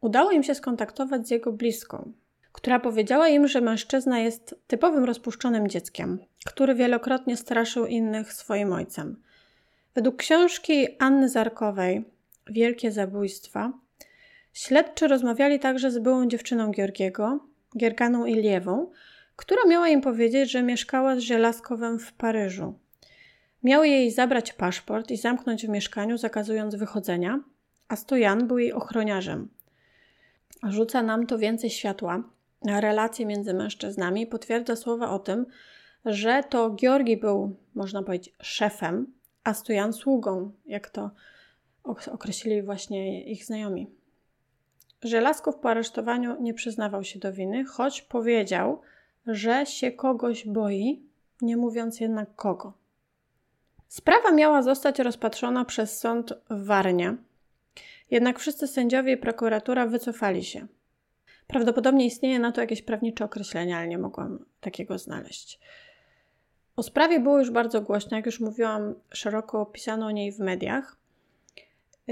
Udało 0.01 0.31
im 0.31 0.43
się 0.43 0.55
skontaktować 0.55 1.29
z 1.29 1.31
jego 1.31 1.53
bliską, 1.53 2.13
która 2.53 2.81
powiedziała 2.81 3.29
im, 3.29 3.49
że 3.49 3.61
mężczyzna 3.61 4.19
jest 4.19 4.55
typowym 4.67 5.05
rozpuszczonym 5.05 5.69
dzieckiem, 5.69 6.19
który 6.47 6.75
wielokrotnie 6.75 7.37
straszył 7.37 7.87
innych 7.87 8.33
swoim 8.33 8.73
ojcem. 8.73 9.23
Według 9.95 10.17
książki 10.17 10.87
Anny 10.99 11.29
Zarkowej 11.29 12.05
Wielkie 12.51 12.93
Zabójstwa 12.93 13.73
śledczy 14.53 15.09
rozmawiali 15.09 15.59
także 15.61 15.91
z 15.91 15.99
byłą 15.99 16.29
dziewczyną 16.29 16.73
Georgiego, 16.73 17.39
Gierganą 17.79 18.25
Iliewą, 18.25 18.91
która 19.39 19.63
miała 19.67 19.89
im 19.89 20.01
powiedzieć, 20.01 20.51
że 20.51 20.63
mieszkała 20.63 21.17
z 21.17 21.19
Żelazkowem 21.19 21.99
w 21.99 22.13
Paryżu. 22.13 22.79
Miały 23.63 23.89
jej 23.89 24.11
zabrać 24.11 24.53
paszport 24.53 25.11
i 25.11 25.17
zamknąć 25.17 25.67
w 25.67 25.69
mieszkaniu, 25.69 26.19
zakazując 26.19 26.75
wychodzenia, 26.75 27.41
a 27.89 27.97
Stojan 27.97 28.47
był 28.47 28.59
jej 28.59 28.73
ochroniarzem. 28.73 29.49
Rzuca 30.63 31.03
nam 31.03 31.27
to 31.27 31.39
więcej 31.39 31.71
światła 31.71 32.23
na 32.65 32.81
relacje 32.81 33.27
między 33.27 33.55
mężczyznami, 33.55 34.27
potwierdza 34.27 34.77
słowa 34.77 35.11
o 35.11 35.19
tym, 35.19 35.47
że 36.05 36.43
to 36.51 36.71
Georgi 36.71 37.17
był, 37.17 37.57
można 37.75 38.03
powiedzieć, 38.03 38.35
szefem, 38.43 39.13
a 39.45 39.55
Stojan 39.55 39.93
sługą, 39.93 40.53
jak 40.67 40.91
to 40.91 41.11
określili 42.13 42.63
właśnie 42.63 43.25
ich 43.25 43.45
znajomi. 43.45 43.91
Żelazków 45.03 45.57
po 45.57 45.71
aresztowaniu 45.71 46.37
nie 46.41 46.55
przyznawał 46.55 47.05
się 47.05 47.19
do 47.19 47.33
winy, 47.33 47.65
choć 47.65 48.03
powiedział, 48.03 48.81
że 49.35 49.67
się 49.67 49.93
kogoś 49.93 50.47
boi, 50.47 51.03
nie 51.43 51.57
mówiąc 51.57 52.01
jednak 52.01 52.35
kogo. 52.35 52.73
Sprawa 53.89 54.31
miała 54.31 54.63
zostać 54.63 54.99
rozpatrzona 54.99 55.65
przez 55.65 55.99
sąd 55.99 56.33
w 56.51 56.65
Warnie, 56.67 57.17
jednak 58.11 58.39
wszyscy 58.39 58.67
sędziowie 58.69 59.13
i 59.13 59.17
prokuratura 59.17 59.87
wycofali 59.87 60.45
się. 60.45 60.67
Prawdopodobnie 61.47 62.07
istnieje 62.07 62.39
na 62.39 62.53
to 62.53 62.61
jakieś 62.61 62.83
prawnicze 62.83 63.25
określenie, 63.25 63.77
ale 63.77 63.89
nie 63.89 63.99
mogłam 63.99 64.45
takiego 64.61 64.99
znaleźć. 64.99 65.61
O 66.77 66.83
sprawie 66.83 67.21
było 67.21 67.39
już 67.39 67.51
bardzo 67.51 67.81
głośno, 67.81 68.17
jak 68.17 68.27
już 68.27 68.41
mówiłam, 68.41 68.95
szeroko 69.11 69.67
pisano 69.67 70.07
o 70.07 70.11
niej 70.11 70.33
w 70.33 70.39
mediach. 70.39 70.98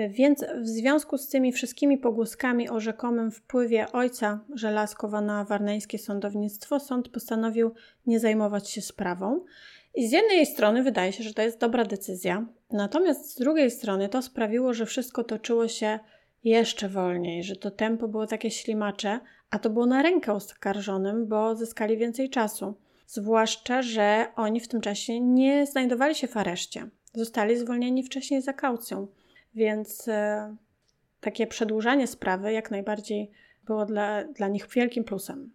Więc 0.08 0.44
w 0.62 0.66
związku 0.66 1.18
z 1.18 1.28
tymi 1.28 1.52
wszystkimi 1.52 1.98
pogłoskami 1.98 2.68
o 2.68 2.80
rzekomym 2.80 3.30
wpływie 3.30 3.92
ojca 3.92 4.40
Żelazkowa 4.54 5.20
na 5.20 5.44
warneńskie 5.44 5.98
sądownictwo, 5.98 6.80
sąd 6.80 7.08
postanowił 7.08 7.74
nie 8.06 8.20
zajmować 8.20 8.70
się 8.70 8.82
sprawą. 8.82 9.44
I 9.94 10.08
z 10.08 10.12
jednej 10.12 10.46
strony 10.46 10.82
wydaje 10.82 11.12
się, 11.12 11.24
że 11.24 11.34
to 11.34 11.42
jest 11.42 11.60
dobra 11.60 11.84
decyzja, 11.84 12.46
natomiast 12.70 13.30
z 13.30 13.38
drugiej 13.38 13.70
strony 13.70 14.08
to 14.08 14.22
sprawiło, 14.22 14.74
że 14.74 14.86
wszystko 14.86 15.24
toczyło 15.24 15.68
się 15.68 15.98
jeszcze 16.44 16.88
wolniej, 16.88 17.44
że 17.44 17.56
to 17.56 17.70
tempo 17.70 18.08
było 18.08 18.26
takie 18.26 18.50
ślimacze, 18.50 19.20
a 19.50 19.58
to 19.58 19.70
było 19.70 19.86
na 19.86 20.02
rękę 20.02 20.32
oskarżonym, 20.32 21.26
bo 21.26 21.56
zyskali 21.56 21.96
więcej 21.96 22.30
czasu. 22.30 22.74
Zwłaszcza, 23.06 23.82
że 23.82 24.26
oni 24.36 24.60
w 24.60 24.68
tym 24.68 24.80
czasie 24.80 25.20
nie 25.20 25.66
znajdowali 25.66 26.14
się 26.14 26.28
w 26.28 26.36
areszcie. 26.36 26.88
Zostali 27.14 27.56
zwolnieni 27.56 28.02
wcześniej 28.02 28.42
za 28.42 28.52
kaucją. 28.52 29.06
Więc 29.56 30.08
e, 30.08 30.56
takie 31.20 31.46
przedłużanie 31.46 32.06
sprawy 32.06 32.52
jak 32.52 32.70
najbardziej 32.70 33.30
było 33.64 33.84
dla, 33.86 34.24
dla 34.24 34.48
nich 34.48 34.68
wielkim 34.68 35.04
plusem. 35.04 35.52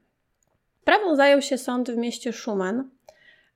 Sprawą 0.82 1.16
zajął 1.16 1.42
się 1.42 1.58
sąd 1.58 1.92
w 1.92 1.98
mieście 1.98 2.34
Schumann, 2.34 2.90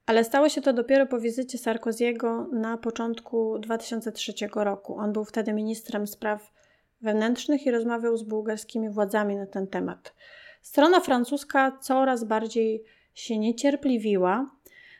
ale 0.05 0.23
stało 0.23 0.49
się 0.49 0.61
to 0.61 0.73
dopiero 0.73 1.05
po 1.05 1.19
wizycie 1.19 1.57
Sarkoziego 1.57 2.47
na 2.51 2.77
początku 2.77 3.59
2003 3.59 4.33
roku. 4.55 4.97
On 4.97 5.13
był 5.13 5.25
wtedy 5.25 5.53
ministrem 5.53 6.07
spraw 6.07 6.51
wewnętrznych 7.01 7.65
i 7.65 7.71
rozmawiał 7.71 8.17
z 8.17 8.23
bułgarskimi 8.23 8.89
władzami 8.89 9.35
na 9.35 9.45
ten 9.45 9.67
temat. 9.67 10.13
Strona 10.61 10.99
francuska 10.99 11.77
coraz 11.81 12.23
bardziej 12.23 12.83
się 13.13 13.37
niecierpliwiła 13.37 14.51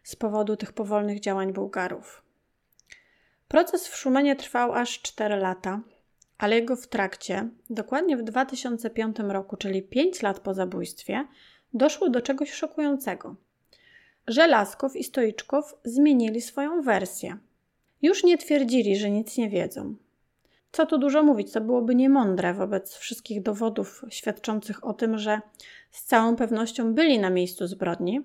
z 0.04 0.16
powodu 0.16 0.56
tych 0.56 0.74
powolnych 0.74 1.20
działań 1.20 1.54
Bułgarów. 1.54 2.25
Proces 3.48 3.88
w 3.88 3.96
Szumenie 3.96 4.36
trwał 4.36 4.74
aż 4.74 5.02
4 5.02 5.36
lata, 5.36 5.82
ale 6.38 6.56
jego 6.56 6.76
w 6.76 6.88
trakcie, 6.88 7.50
dokładnie 7.70 8.18
w 8.18 8.24
2005 8.24 9.18
roku, 9.20 9.58
czyli 9.58 9.84
5 9.84 10.22
lat 10.22 10.40
po 10.40 10.54
zabójstwie, 10.54 11.28
doszło 11.74 12.10
do 12.10 12.22
czegoś 12.22 12.54
szokującego. 12.54 13.36
Żelazków 14.28 14.96
i 14.96 15.04
Stoiczków 15.04 15.76
zmienili 15.84 16.42
swoją 16.42 16.82
wersję. 16.82 17.38
Już 18.02 18.24
nie 18.24 18.38
twierdzili, 18.38 18.96
że 18.96 19.10
nic 19.10 19.38
nie 19.38 19.50
wiedzą. 19.50 19.96
Co 20.72 20.86
tu 20.86 20.98
dużo 20.98 21.24
mówić, 21.24 21.52
to 21.52 21.62
byłoby 21.62 21.96
niemądre 21.96 22.54
wobec 22.54 22.96
wszystkich 22.96 23.42
dowodów 23.42 24.06
świadczących 24.10 24.84
o 24.84 24.94
tym, 24.94 25.18
że 25.18 25.42
z 25.92 26.04
całą 26.04 26.36
pewnością 26.36 26.94
byli 26.94 27.20
na 27.20 27.30
miejscu 27.30 27.68
zbrodni. 27.68 28.22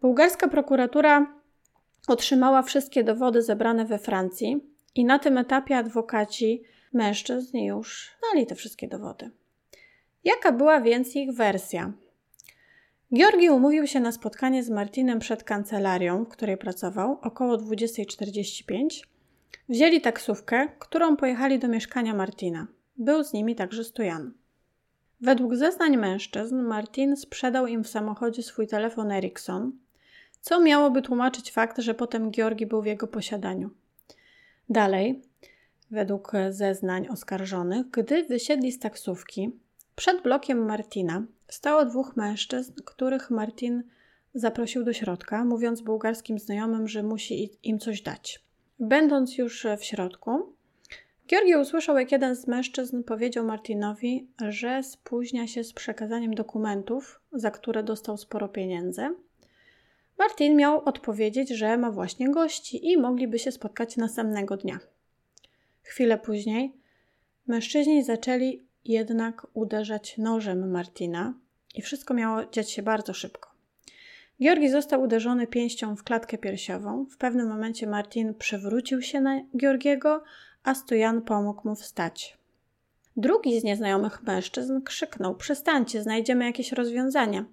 Bułgarska 0.00 0.48
prokuratura 0.48 1.41
otrzymała 2.08 2.62
wszystkie 2.62 3.04
dowody 3.04 3.42
zebrane 3.42 3.84
we 3.84 3.98
Francji 3.98 4.60
i 4.94 5.04
na 5.04 5.18
tym 5.18 5.38
etapie 5.38 5.76
adwokaci 5.76 6.62
mężczyzn 6.92 7.56
już 7.56 8.10
znali 8.18 8.46
te 8.46 8.54
wszystkie 8.54 8.88
dowody. 8.88 9.30
Jaka 10.24 10.52
była 10.52 10.80
więc 10.80 11.16
ich 11.16 11.32
wersja? 11.32 11.92
Georgi 13.14 13.50
umówił 13.50 13.86
się 13.86 14.00
na 14.00 14.12
spotkanie 14.12 14.62
z 14.62 14.70
Martinem 14.70 15.18
przed 15.18 15.44
kancelarią, 15.44 16.24
w 16.24 16.28
której 16.28 16.56
pracował, 16.56 17.18
około 17.22 17.56
20.45. 17.56 19.02
Wzięli 19.68 20.00
taksówkę, 20.00 20.68
którą 20.78 21.16
pojechali 21.16 21.58
do 21.58 21.68
mieszkania 21.68 22.14
Martina. 22.14 22.66
Był 22.96 23.24
z 23.24 23.32
nimi 23.32 23.54
także 23.54 23.84
Stojan. 23.84 24.32
Według 25.20 25.56
zeznań 25.56 25.96
mężczyzn, 25.96 26.56
Martin 26.56 27.16
sprzedał 27.16 27.66
im 27.66 27.84
w 27.84 27.88
samochodzie 27.88 28.42
swój 28.42 28.66
telefon 28.66 29.10
Ericsson, 29.10 29.72
co 30.42 30.60
miałoby 30.60 31.02
tłumaczyć 31.02 31.52
fakt, 31.52 31.78
że 31.78 31.94
potem 31.94 32.32
Georgi 32.32 32.66
był 32.66 32.82
w 32.82 32.86
jego 32.86 33.06
posiadaniu. 33.06 33.70
Dalej, 34.68 35.22
według 35.90 36.32
zeznań 36.50 37.08
oskarżonych, 37.08 37.90
gdy 37.90 38.24
wysiedli 38.24 38.72
z 38.72 38.78
taksówki, 38.78 39.50
przed 39.96 40.22
blokiem 40.22 40.66
Martina 40.66 41.22
stało 41.48 41.84
dwóch 41.84 42.16
mężczyzn, 42.16 42.72
których 42.84 43.30
Martin 43.30 43.82
zaprosił 44.34 44.84
do 44.84 44.92
środka, 44.92 45.44
mówiąc 45.44 45.80
bułgarskim 45.80 46.38
znajomym, 46.38 46.88
że 46.88 47.02
musi 47.02 47.50
im 47.62 47.78
coś 47.78 48.02
dać. 48.02 48.44
Będąc 48.78 49.38
już 49.38 49.66
w 49.78 49.84
środku, 49.84 50.54
Georgi 51.28 51.56
usłyszał, 51.56 51.98
jak 51.98 52.12
jeden 52.12 52.36
z 52.36 52.46
mężczyzn 52.46 53.02
powiedział 53.02 53.44
Martinowi, 53.44 54.28
że 54.48 54.82
spóźnia 54.82 55.46
się 55.46 55.64
z 55.64 55.72
przekazaniem 55.72 56.34
dokumentów, 56.34 57.20
za 57.32 57.50
które 57.50 57.82
dostał 57.82 58.16
sporo 58.16 58.48
pieniędzy. 58.48 59.02
Martin 60.22 60.56
miał 60.56 60.82
odpowiedzieć, 60.84 61.48
że 61.48 61.78
ma 61.78 61.90
właśnie 61.90 62.30
gości 62.30 62.90
i 62.90 62.96
mogliby 62.96 63.38
się 63.38 63.52
spotkać 63.52 63.96
następnego 63.96 64.56
dnia. 64.56 64.78
Chwilę 65.82 66.18
później 66.18 66.72
mężczyźni 67.46 68.04
zaczęli 68.04 68.62
jednak 68.84 69.46
uderzać 69.54 70.18
nożem 70.18 70.70
Martina 70.70 71.34
i 71.74 71.82
wszystko 71.82 72.14
miało 72.14 72.46
dziać 72.46 72.70
się 72.70 72.82
bardzo 72.82 73.14
szybko. 73.14 73.50
Georgi 74.42 74.68
został 74.68 75.02
uderzony 75.02 75.46
pięścią 75.46 75.96
w 75.96 76.04
klatkę 76.04 76.38
piersiową. 76.38 77.06
W 77.10 77.16
pewnym 77.16 77.48
momencie 77.48 77.86
Martin 77.86 78.34
przewrócił 78.34 79.02
się 79.02 79.20
na 79.20 79.40
Georgiego, 79.56 80.22
a 80.62 80.74
Stojan 80.74 81.22
pomógł 81.22 81.68
mu 81.68 81.76
wstać. 81.76 82.38
Drugi 83.16 83.60
z 83.60 83.64
nieznajomych 83.64 84.22
mężczyzn 84.22 84.80
krzyknął: 84.82 85.34
Przestańcie, 85.34 86.02
znajdziemy 86.02 86.44
jakieś 86.44 86.72
rozwiązanie. 86.72 87.44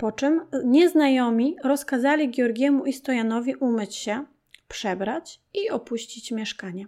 Po 0.00 0.12
czym 0.12 0.40
nieznajomi 0.64 1.56
rozkazali 1.64 2.30
Georgiemu 2.30 2.84
i 2.84 2.92
Stojanowi 2.92 3.54
umyć 3.54 3.96
się, 3.96 4.24
przebrać 4.68 5.40
i 5.54 5.70
opuścić 5.70 6.32
mieszkanie. 6.32 6.86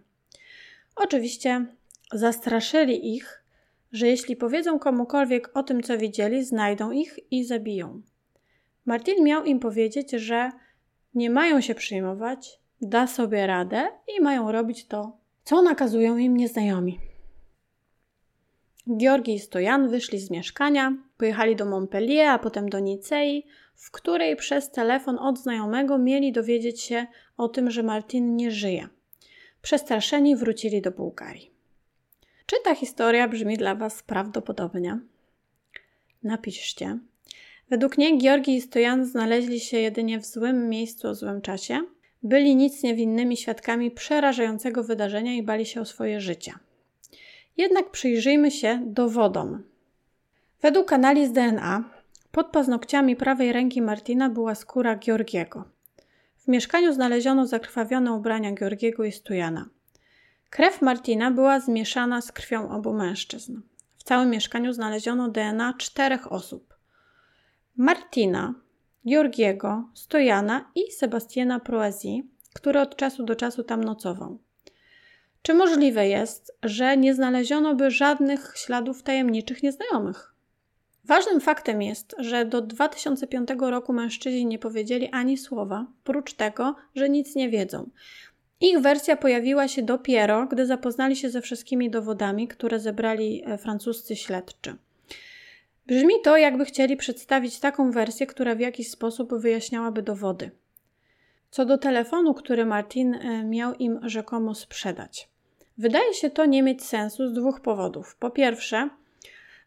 Oczywiście 0.97 1.67
zastraszyli 2.13 3.17
ich, 3.17 3.45
że 3.93 4.07
jeśli 4.07 4.37
powiedzą 4.37 4.79
komukolwiek 4.79 5.51
o 5.55 5.63
tym, 5.63 5.83
co 5.83 5.99
widzieli, 5.99 6.45
znajdą 6.45 6.91
ich 6.91 7.19
i 7.31 7.45
zabiją. 7.45 8.03
Martin 8.85 9.25
miał 9.25 9.45
im 9.45 9.61
powiedzieć, 9.61 10.11
że 10.11 10.51
nie 11.15 11.31
mają 11.31 11.61
się 11.61 11.75
przyjmować, 11.75 12.61
da 12.81 13.07
sobie 13.07 13.47
radę 13.47 13.89
i 14.19 14.23
mają 14.23 14.53
robić 14.53 14.87
to, 14.87 15.17
co 15.45 15.63
nakazują 15.63 16.17
im 16.17 16.37
nieznajomi. 16.37 17.01
Georgi 18.97 19.35
i 19.35 19.41
Stojan 19.41 19.89
wyszli 19.89 20.19
z 20.19 20.31
mieszkania, 20.31 20.95
pojechali 21.23 21.57
do 21.57 21.65
Montpellier, 21.65 22.27
a 22.27 22.39
potem 22.39 22.69
do 22.69 22.79
Nicei, 22.79 23.47
w 23.75 23.91
której 23.91 24.37
przez 24.37 24.71
telefon 24.71 25.19
od 25.19 25.39
znajomego 25.39 25.99
mieli 25.99 26.33
dowiedzieć 26.33 26.81
się 26.81 27.07
o 27.37 27.49
tym, 27.49 27.71
że 27.71 27.83
Martin 27.83 28.37
nie 28.37 28.51
żyje. 28.51 28.89
Przestraszeni 29.63 30.37
wrócili 30.37 30.83
do 30.83 30.91
Bułgarii. 30.91 31.51
Czy 32.47 32.57
ta 32.65 32.75
historia 32.75 33.29
brzmi 33.29 33.57
dla 33.57 33.75
Was 33.75 34.03
prawdopodobnie? 34.03 35.01
Napiszcie. 36.23 36.99
Według 37.71 37.99
niej 37.99 38.19
Georgi 38.19 38.57
i 38.57 38.61
Stojan 38.61 39.05
znaleźli 39.05 39.61
się 39.61 39.79
jedynie 39.79 40.19
w 40.19 40.27
złym 40.27 40.69
miejscu 40.69 41.09
o 41.09 41.15
złym 41.15 41.41
czasie, 41.41 41.81
byli 42.23 42.57
nic 42.57 42.83
niewinnymi 42.83 43.37
świadkami 43.37 43.91
przerażającego 43.91 44.85
wydarzenia 44.85 45.35
i 45.35 45.43
bali 45.43 45.67
się 45.67 45.81
o 45.81 45.85
swoje 45.85 46.21
życie. 46.21 46.53
Jednak 47.57 47.91
przyjrzyjmy 47.91 48.51
się 48.51 48.83
dowodom. 48.87 49.72
Według 50.63 50.93
analiz 50.93 51.33
DNA 51.33 51.85
pod 52.33 52.47
paznokciami 52.47 53.17
prawej 53.17 53.53
ręki 53.53 53.83
Martina 53.83 54.31
była 54.31 54.55
skóra 54.55 54.97
Georgiego. 54.97 55.65
W 56.39 56.49
mieszkaniu 56.49 56.93
znaleziono 56.93 57.47
zakrwawione 57.47 58.13
ubrania 58.13 58.53
Georgiego 58.53 59.05
i 59.05 59.13
Stujana. 59.13 59.69
Krew 60.51 60.83
Martina 60.83 61.31
była 61.31 61.61
zmieszana 61.61 62.21
z 62.21 62.33
krwią 62.33 62.71
obu 62.71 62.93
mężczyzn. 62.93 63.61
W 63.97 64.03
całym 64.03 64.31
mieszkaniu 64.31 64.73
znaleziono 64.73 65.29
DNA 65.29 65.75
czterech 65.79 66.33
osób. 66.33 66.75
Martina, 67.77 68.55
Georgiego, 69.09 69.85
Stojana 69.95 70.71
i 70.75 70.93
Sebastiana 70.93 71.61
Proazzi, 71.61 72.31
który 72.55 72.81
od 72.81 72.97
czasu 72.97 73.25
do 73.25 73.37
czasu 73.37 73.65
tam 73.65 73.85
nocował. 73.85 74.39
Czy 75.43 75.55
możliwe 75.55 76.09
jest, 76.09 76.59
że 76.63 76.97
nie 76.97 77.15
znaleziono 77.15 77.75
by 77.75 77.91
żadnych 77.91 78.53
śladów 78.57 79.03
tajemniczych 79.03 79.63
nieznajomych? 79.63 80.32
Ważnym 81.05 81.41
faktem 81.41 81.83
jest, 81.83 82.15
że 82.19 82.45
do 82.45 82.61
2005 82.61 83.49
roku 83.59 83.93
mężczyźni 83.93 84.47
nie 84.47 84.59
powiedzieli 84.59 85.09
ani 85.13 85.39
słowa, 85.39 85.87
prócz 86.05 86.35
tego, 86.35 86.75
że 86.95 87.09
nic 87.09 87.35
nie 87.35 87.49
wiedzą. 87.49 87.91
Ich 88.61 88.81
wersja 88.81 89.17
pojawiła 89.17 89.69
się 89.69 89.83
dopiero, 89.83 90.47
gdy 90.47 90.67
zapoznali 90.67 91.17
się 91.17 91.31
ze 91.31 91.41
wszystkimi 91.41 91.91
dowodami, 91.91 92.49
które 92.49 92.81
zebrali 92.81 93.43
e, 93.47 93.59
francuscy 93.59 94.17
śledczy. 94.17 94.77
Brzmi 95.87 96.15
to, 96.25 96.37
jakby 96.37 96.65
chcieli 96.65 96.97
przedstawić 96.97 97.61
taką 97.61 97.91
wersję, 97.91 98.27
która 98.27 98.55
w 98.55 98.61
jakiś 98.61 98.91
sposób 98.91 99.35
wyjaśniałaby 99.35 100.03
dowody. 100.03 100.51
Co 101.51 101.65
do 101.65 101.79
telefonu, 101.79 102.35
który 102.35 102.65
Martin 102.65 103.15
e, 103.15 103.45
miał 103.45 103.75
im 103.75 104.01
rzekomo 104.03 104.55
sprzedać. 104.55 105.29
Wydaje 105.79 106.15
się 106.15 106.31
to 106.31 106.47
nie 106.47 106.63
mieć 106.63 106.85
sensu 106.85 107.29
z 107.29 107.33
dwóch 107.33 107.61
powodów. 107.61 108.17
Po 108.17 108.31
pierwsze, 108.31 108.89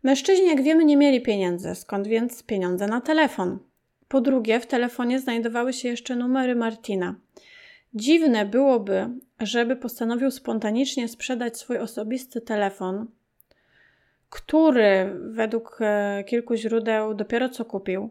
mężczyźni, 0.05 0.47
jak 0.47 0.61
wiemy, 0.61 0.85
nie 0.85 0.97
mieli 0.97 1.21
pieniędzy, 1.21 1.75
skąd 1.75 2.07
więc 2.07 2.43
pieniądze 2.43 2.87
na 2.87 3.01
telefon. 3.01 3.59
Po 4.07 4.21
drugie, 4.21 4.59
w 4.59 4.67
telefonie 4.67 5.19
znajdowały 5.19 5.73
się 5.73 5.87
jeszcze 5.87 6.15
numery 6.15 6.55
Martina. 6.55 7.15
Dziwne 7.93 8.45
byłoby, 8.45 9.09
żeby 9.39 9.75
postanowił 9.75 10.31
spontanicznie 10.31 11.07
sprzedać 11.07 11.57
swój 11.57 11.77
osobisty 11.77 12.41
telefon, 12.41 13.07
który 14.29 15.15
według 15.29 15.77
e, 15.81 16.23
kilku 16.27 16.55
źródeł 16.55 17.13
dopiero 17.13 17.49
co 17.49 17.65
kupił. 17.65 18.09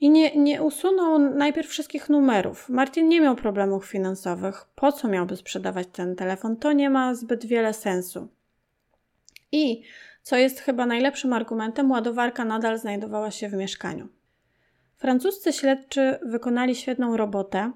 I 0.00 0.10
nie, 0.10 0.36
nie 0.36 0.62
usunął 0.62 1.18
najpierw 1.18 1.68
wszystkich 1.68 2.08
numerów. 2.08 2.68
Martin 2.68 3.08
nie 3.08 3.20
miał 3.20 3.36
problemów 3.36 3.86
finansowych. 3.86 4.64
Po 4.74 4.92
co 4.92 5.08
miałby 5.08 5.36
sprzedawać 5.36 5.88
ten 5.92 6.16
telefon? 6.16 6.56
To 6.56 6.72
nie 6.72 6.90
ma 6.90 7.14
zbyt 7.14 7.46
wiele 7.46 7.72
sensu. 7.72 8.28
I 9.52 9.82
co 10.22 10.36
jest 10.36 10.60
chyba 10.60 10.86
najlepszym 10.86 11.32
argumentem, 11.32 11.90
ładowarka 11.90 12.44
nadal 12.44 12.78
znajdowała 12.78 13.30
się 13.30 13.48
w 13.48 13.52
mieszkaniu. 13.52 14.08
Francuscy 14.96 15.52
śledczy 15.52 16.18
wykonali 16.22 16.76
świetną 16.76 17.16
robotę 17.16 17.72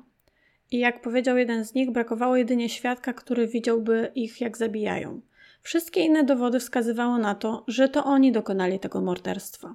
i 0.70 0.78
jak 0.78 1.00
powiedział 1.00 1.36
jeden 1.36 1.64
z 1.64 1.74
nich, 1.74 1.90
brakowało 1.90 2.36
jedynie 2.36 2.68
świadka, 2.68 3.12
który 3.12 3.46
widziałby 3.46 4.12
ich 4.14 4.40
jak 4.40 4.56
zabijają. 4.56 5.20
Wszystkie 5.62 6.00
inne 6.00 6.24
dowody 6.24 6.60
wskazywały 6.60 7.18
na 7.18 7.34
to, 7.34 7.64
że 7.68 7.88
to 7.88 8.04
oni 8.04 8.32
dokonali 8.32 8.78
tego 8.78 9.00
morderstwa. 9.00 9.74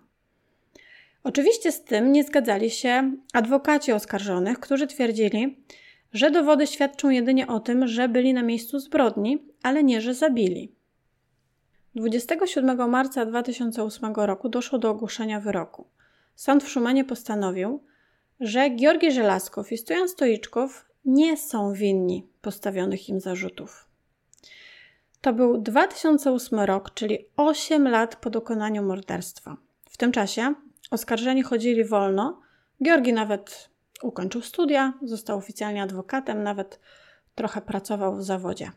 Oczywiście 1.23 1.71
z 1.71 1.83
tym 1.83 2.11
nie 2.11 2.23
zgadzali 2.23 2.69
się 2.69 3.11
adwokaci 3.33 3.91
oskarżonych, 3.91 4.59
którzy 4.59 4.87
twierdzili, 4.87 5.57
że 6.13 6.31
dowody 6.31 6.67
świadczą 6.67 7.09
jedynie 7.09 7.47
o 7.47 7.59
tym, 7.59 7.87
że 7.87 8.09
byli 8.09 8.33
na 8.33 8.43
miejscu 8.43 8.79
zbrodni, 8.79 9.43
ale 9.63 9.83
nie, 9.83 10.01
że 10.01 10.13
zabili. 10.13 10.78
27 11.95 12.89
marca 12.89 13.25
2008 13.25 14.13
roku 14.15 14.49
doszło 14.49 14.79
do 14.79 14.89
ogłoszenia 14.89 15.39
wyroku. 15.39 15.87
Sąd 16.35 16.63
w 16.63 16.69
Szumanie 16.69 17.05
postanowił, 17.05 17.83
że 18.39 18.69
Georgi 18.69 19.11
Żelazkow 19.11 19.71
i 19.71 19.77
Stojan 19.77 20.09
Stoiczków 20.09 20.85
nie 21.05 21.37
są 21.37 21.73
winni 21.73 22.27
postawionych 22.41 23.09
im 23.09 23.19
zarzutów. 23.19 23.89
To 25.21 25.33
był 25.33 25.57
2008 25.57 26.59
rok, 26.59 26.93
czyli 26.93 27.25
8 27.37 27.87
lat 27.87 28.15
po 28.15 28.29
dokonaniu 28.29 28.83
morderstwa. 28.83 29.57
W 29.89 29.97
tym 29.97 30.11
czasie 30.11 30.53
oskarżeni 30.91 31.43
chodzili 31.43 31.85
wolno. 31.85 32.41
Georgi 32.83 33.13
nawet 33.13 33.69
ukończył 34.03 34.41
studia, 34.41 34.93
został 35.03 35.37
oficjalnie 35.37 35.83
adwokatem, 35.83 36.43
nawet 36.43 36.79
trochę 37.35 37.61
pracował 37.61 38.15
w 38.15 38.23
zawodzie. 38.23 38.71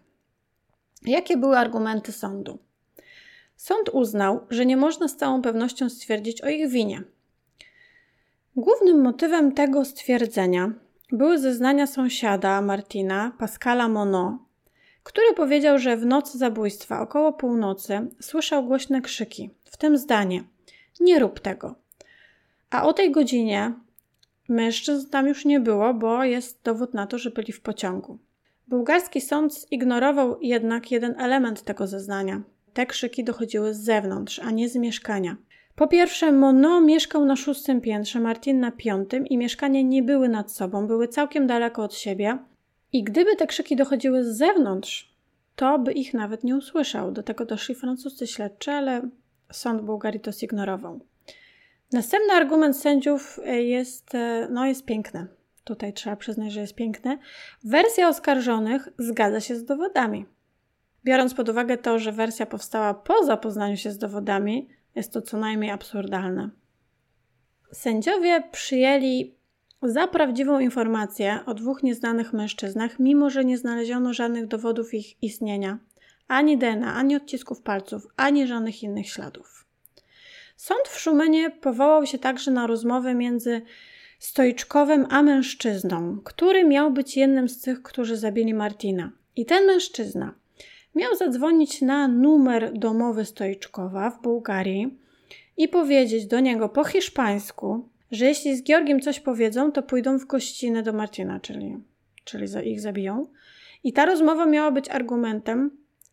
Jakie 1.02 1.36
były 1.36 1.58
argumenty 1.58 2.12
sądu? 2.12 2.58
Sąd 3.56 3.88
uznał, 3.88 4.46
że 4.50 4.66
nie 4.66 4.76
można 4.76 5.08
z 5.08 5.16
całą 5.16 5.42
pewnością 5.42 5.88
stwierdzić 5.88 6.40
o 6.40 6.48
ich 6.48 6.70
winie. 6.70 7.02
Głównym 8.56 9.02
motywem 9.02 9.52
tego 9.52 9.84
stwierdzenia 9.84 10.72
były 11.12 11.38
zeznania 11.38 11.86
sąsiada 11.86 12.62
Martina, 12.62 13.32
Pascala 13.38 13.88
Monod, 13.88 14.32
który 15.02 15.34
powiedział, 15.36 15.78
że 15.78 15.96
w 15.96 16.06
nocy 16.06 16.38
zabójstwa 16.38 17.00
około 17.00 17.32
północy 17.32 18.08
słyszał 18.20 18.66
głośne 18.66 19.00
krzyki, 19.00 19.50
w 19.64 19.76
tym 19.76 19.98
zdanie: 19.98 20.44
Nie 21.00 21.18
rób 21.18 21.40
tego. 21.40 21.74
A 22.70 22.86
o 22.86 22.92
tej 22.92 23.10
godzinie 23.10 23.72
mężczyzn 24.48 25.10
tam 25.10 25.26
już 25.26 25.44
nie 25.44 25.60
było, 25.60 25.94
bo 25.94 26.24
jest 26.24 26.62
dowód 26.64 26.94
na 26.94 27.06
to, 27.06 27.18
że 27.18 27.30
byli 27.30 27.52
w 27.52 27.60
pociągu. 27.60 28.18
Bułgarski 28.68 29.20
sąd 29.20 29.66
zignorował 29.72 30.40
jednak 30.40 30.90
jeden 30.90 31.20
element 31.20 31.62
tego 31.62 31.86
zeznania. 31.86 32.42
Te 32.74 32.86
krzyki 32.86 33.24
dochodziły 33.24 33.74
z 33.74 33.80
zewnątrz, 33.80 34.38
a 34.38 34.50
nie 34.50 34.68
z 34.68 34.76
mieszkania. 34.76 35.36
Po 35.76 35.86
pierwsze, 35.88 36.32
Mono 36.32 36.80
mieszkał 36.80 37.24
na 37.24 37.36
szóstym 37.36 37.80
piętrze, 37.80 38.20
Martin 38.20 38.60
na 38.60 38.72
piątym 38.72 39.26
i 39.26 39.38
mieszkania 39.38 39.82
nie 39.82 40.02
były 40.02 40.28
nad 40.28 40.52
sobą, 40.52 40.86
były 40.86 41.08
całkiem 41.08 41.46
daleko 41.46 41.82
od 41.82 41.94
siebie. 41.94 42.38
I 42.92 43.04
gdyby 43.04 43.36
te 43.36 43.46
krzyki 43.46 43.76
dochodziły 43.76 44.24
z 44.24 44.36
zewnątrz, 44.36 45.12
to 45.56 45.78
by 45.78 45.92
ich 45.92 46.14
nawet 46.14 46.44
nie 46.44 46.56
usłyszał. 46.56 47.12
Do 47.12 47.22
tego 47.22 47.44
doszli 47.44 47.74
francuscy 47.74 48.26
śledczy, 48.26 48.70
ale 48.70 49.02
sąd 49.52 49.82
Bułgarii 49.82 50.20
to 50.20 50.32
zignorował. 50.32 51.00
Następny 51.92 52.32
argument 52.32 52.76
sędziów 52.76 53.40
e, 53.44 53.62
jest, 53.62 54.14
e, 54.14 54.48
no, 54.50 54.66
jest 54.66 54.84
piękny. 54.84 55.26
Tutaj 55.64 55.92
trzeba 55.92 56.16
przyznać, 56.16 56.52
że 56.52 56.60
jest 56.60 56.74
piękny. 56.74 57.18
Wersja 57.64 58.08
oskarżonych 58.08 58.88
zgadza 58.98 59.40
się 59.40 59.56
z 59.56 59.64
dowodami. 59.64 60.26
Biorąc 61.04 61.34
pod 61.34 61.48
uwagę 61.48 61.78
to, 61.78 61.98
że 61.98 62.12
wersja 62.12 62.46
powstała 62.46 62.94
po 62.94 63.24
zapoznaniu 63.24 63.76
się 63.76 63.90
z 63.90 63.98
dowodami, 63.98 64.68
jest 64.94 65.12
to 65.12 65.22
co 65.22 65.36
najmniej 65.36 65.70
absurdalne. 65.70 66.50
Sędziowie 67.72 68.42
przyjęli 68.52 69.34
za 69.82 70.08
prawdziwą 70.08 70.58
informację 70.58 71.38
o 71.46 71.54
dwóch 71.54 71.82
nieznanych 71.82 72.32
mężczyznach, 72.32 72.98
mimo 72.98 73.30
że 73.30 73.44
nie 73.44 73.58
znaleziono 73.58 74.12
żadnych 74.12 74.46
dowodów 74.46 74.94
ich 74.94 75.22
istnienia 75.22 75.78
ani 76.28 76.58
DNA, 76.58 76.94
ani 76.94 77.16
odcisków 77.16 77.62
palców, 77.62 78.06
ani 78.16 78.46
żadnych 78.46 78.82
innych 78.82 79.08
śladów. 79.08 79.66
Sąd 80.56 80.88
w 80.88 81.00
Szumenie 81.00 81.50
powołał 81.50 82.06
się 82.06 82.18
także 82.18 82.50
na 82.50 82.66
rozmowę 82.66 83.14
między 83.14 83.62
Stoiczkowem 84.18 85.06
a 85.10 85.22
mężczyzną, 85.22 86.20
który 86.24 86.64
miał 86.64 86.90
być 86.90 87.16
jednym 87.16 87.48
z 87.48 87.60
tych, 87.60 87.82
którzy 87.82 88.16
zabili 88.16 88.54
Martina. 88.54 89.12
I 89.36 89.46
ten 89.46 89.66
mężczyzna 89.66 90.34
miał 90.94 91.16
zadzwonić 91.16 91.82
na 91.82 92.08
numer 92.08 92.72
domowy 92.78 93.24
Stoiczkowa 93.24 94.10
w 94.10 94.22
Bułgarii 94.22 94.98
i 95.56 95.68
powiedzieć 95.68 96.26
do 96.26 96.40
niego 96.40 96.68
po 96.68 96.84
hiszpańsku, 96.84 97.88
że 98.10 98.26
jeśli 98.26 98.56
z 98.56 98.62
Georgiem 98.62 99.00
coś 99.00 99.20
powiedzą, 99.20 99.72
to 99.72 99.82
pójdą 99.82 100.18
w 100.18 100.26
gościnę 100.26 100.82
do 100.82 100.92
Martina, 100.92 101.40
czyli, 101.40 101.76
czyli 102.24 102.70
ich 102.72 102.80
zabiją. 102.80 103.26
I 103.84 103.92
ta 103.92 104.04
rozmowa 104.04 104.46
miała 104.46 104.70
być 104.70 104.88
argumentem, 104.88 105.70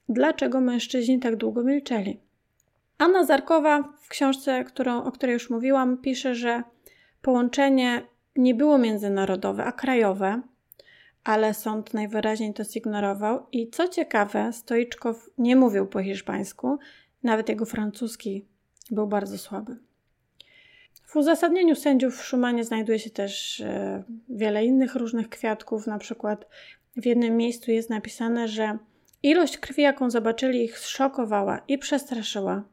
dlaczego 0.09 0.61
mężczyźni 0.61 1.19
tak 1.19 1.35
długo 1.35 1.63
milczeli. 1.63 2.19
Anna 2.97 3.25
Zarkowa 3.25 3.93
w 4.01 4.07
książce, 4.07 4.63
którą, 4.63 5.03
o 5.03 5.11
której 5.11 5.33
już 5.33 5.49
mówiłam, 5.49 5.97
pisze, 5.97 6.35
że 6.35 6.63
połączenie 7.21 8.01
nie 8.35 8.55
było 8.55 8.77
międzynarodowe, 8.77 9.65
a 9.65 9.71
krajowe, 9.71 10.41
ale 11.23 11.53
sąd 11.53 11.93
najwyraźniej 11.93 12.53
to 12.53 12.63
zignorował. 12.63 13.45
I 13.51 13.69
co 13.69 13.87
ciekawe, 13.87 14.53
Stoiczkow 14.53 15.29
nie 15.37 15.55
mówił 15.55 15.87
po 15.87 16.03
hiszpańsku, 16.03 16.77
nawet 17.23 17.49
jego 17.49 17.65
francuski 17.65 18.45
był 18.91 19.07
bardzo 19.07 19.37
słaby. 19.37 19.77
W 21.05 21.15
uzasadnieniu 21.15 21.75
sędziów 21.75 22.17
w 22.17 22.25
Szumanie 22.25 22.63
znajduje 22.63 22.99
się 22.99 23.09
też 23.09 23.61
e, 23.61 24.03
wiele 24.29 24.65
innych 24.65 24.95
różnych 24.95 25.29
kwiatków. 25.29 25.87
Na 25.87 25.97
przykład 25.97 26.47
w 26.95 27.05
jednym 27.05 27.37
miejscu 27.37 27.71
jest 27.71 27.89
napisane, 27.89 28.47
że 28.47 28.77
ilość 29.23 29.57
krwi, 29.57 29.81
jaką 29.81 30.09
zobaczyli, 30.09 30.63
ich 30.63 30.79
zszokowała 30.79 31.61
i 31.67 31.77
przestraszyła. 31.77 32.63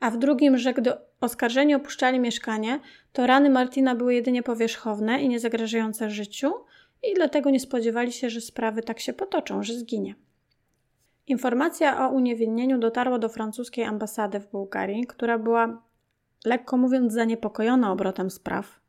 A 0.00 0.10
w 0.10 0.18
drugim, 0.18 0.58
że 0.58 0.74
gdy 0.74 0.92
oskarżeni 1.20 1.74
opuszczali 1.74 2.20
mieszkanie, 2.20 2.80
to 3.12 3.26
rany 3.26 3.50
Martina 3.50 3.94
były 3.94 4.14
jedynie 4.14 4.42
powierzchowne 4.42 5.22
i 5.22 5.28
niezagrażające 5.28 6.10
życiu, 6.10 6.52
i 7.10 7.14
dlatego 7.14 7.50
nie 7.50 7.60
spodziewali 7.60 8.12
się, 8.12 8.30
że 8.30 8.40
sprawy 8.40 8.82
tak 8.82 9.00
się 9.00 9.12
potoczą, 9.12 9.62
że 9.62 9.74
zginie. 9.74 10.14
Informacja 11.26 12.06
o 12.06 12.10
uniewinnieniu 12.10 12.78
dotarła 12.78 13.18
do 13.18 13.28
francuskiej 13.28 13.84
ambasady 13.84 14.40
w 14.40 14.50
Bułgarii, 14.50 15.06
która 15.06 15.38
była, 15.38 15.82
lekko 16.44 16.76
mówiąc, 16.76 17.12
zaniepokojona 17.12 17.92
obrotem 17.92 18.30
spraw 18.30 18.80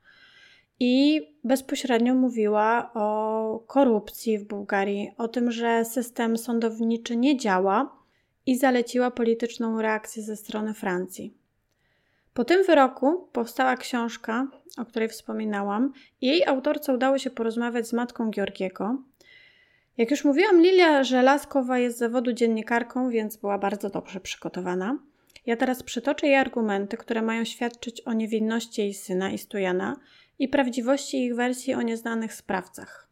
i 0.79 1.21
bezpośrednio 1.43 2.15
mówiła 2.15 2.91
o 2.93 3.59
korupcji 3.67 4.37
w 4.37 4.47
Bułgarii, 4.47 5.11
o 5.17 5.27
tym, 5.27 5.51
że 5.51 5.85
system 5.85 6.37
sądowniczy 6.37 7.17
nie 7.17 7.37
działa 7.37 7.95
i 8.45 8.57
zaleciła 8.57 9.11
polityczną 9.11 9.81
reakcję 9.81 10.23
ze 10.23 10.35
strony 10.35 10.73
Francji. 10.73 11.33
Po 12.33 12.45
tym 12.45 12.63
wyroku 12.63 13.29
powstała 13.31 13.77
książka, 13.77 14.47
o 14.77 14.85
której 14.85 15.09
wspominałam. 15.09 15.93
Jej 16.21 16.45
autorce 16.45 16.93
udało 16.93 17.17
się 17.17 17.29
porozmawiać 17.29 17.87
z 17.87 17.93
matką 17.93 18.31
Georgiego. 18.31 18.97
Jak 19.97 20.11
już 20.11 20.23
mówiłam, 20.23 20.61
Lilia 20.61 21.03
Żelazkowa 21.03 21.79
jest 21.79 21.95
z 21.95 21.99
zawodu 21.99 22.33
dziennikarką, 22.33 23.09
więc 23.09 23.37
była 23.37 23.57
bardzo 23.57 23.89
dobrze 23.89 24.19
przygotowana. 24.19 24.97
Ja 25.45 25.57
teraz 25.57 25.83
przytoczę 25.83 26.27
jej 26.27 26.35
argumenty, 26.35 26.97
które 26.97 27.21
mają 27.21 27.45
świadczyć 27.45 28.01
o 28.01 28.13
niewinności 28.13 28.81
jej 28.81 28.93
syna 28.93 29.31
i 29.31 29.37
Stojana 29.37 29.95
i 30.39 30.47
prawdziwości 30.47 31.25
ich 31.25 31.35
wersji 31.35 31.73
o 31.73 31.81
nieznanych 31.81 32.33
sprawcach. 32.33 33.07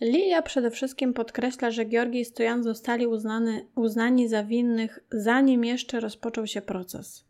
Lilia 0.00 0.42
przede 0.42 0.70
wszystkim 0.70 1.14
podkreśla, 1.14 1.70
że 1.70 1.86
Georgi 1.86 2.20
i 2.20 2.24
Stojan 2.24 2.62
zostali 2.62 3.06
uznany, 3.06 3.66
uznani 3.74 4.28
za 4.28 4.44
winnych, 4.44 4.98
zanim 5.12 5.64
jeszcze 5.64 6.00
rozpoczął 6.00 6.46
się 6.46 6.62
proces. 6.62 7.29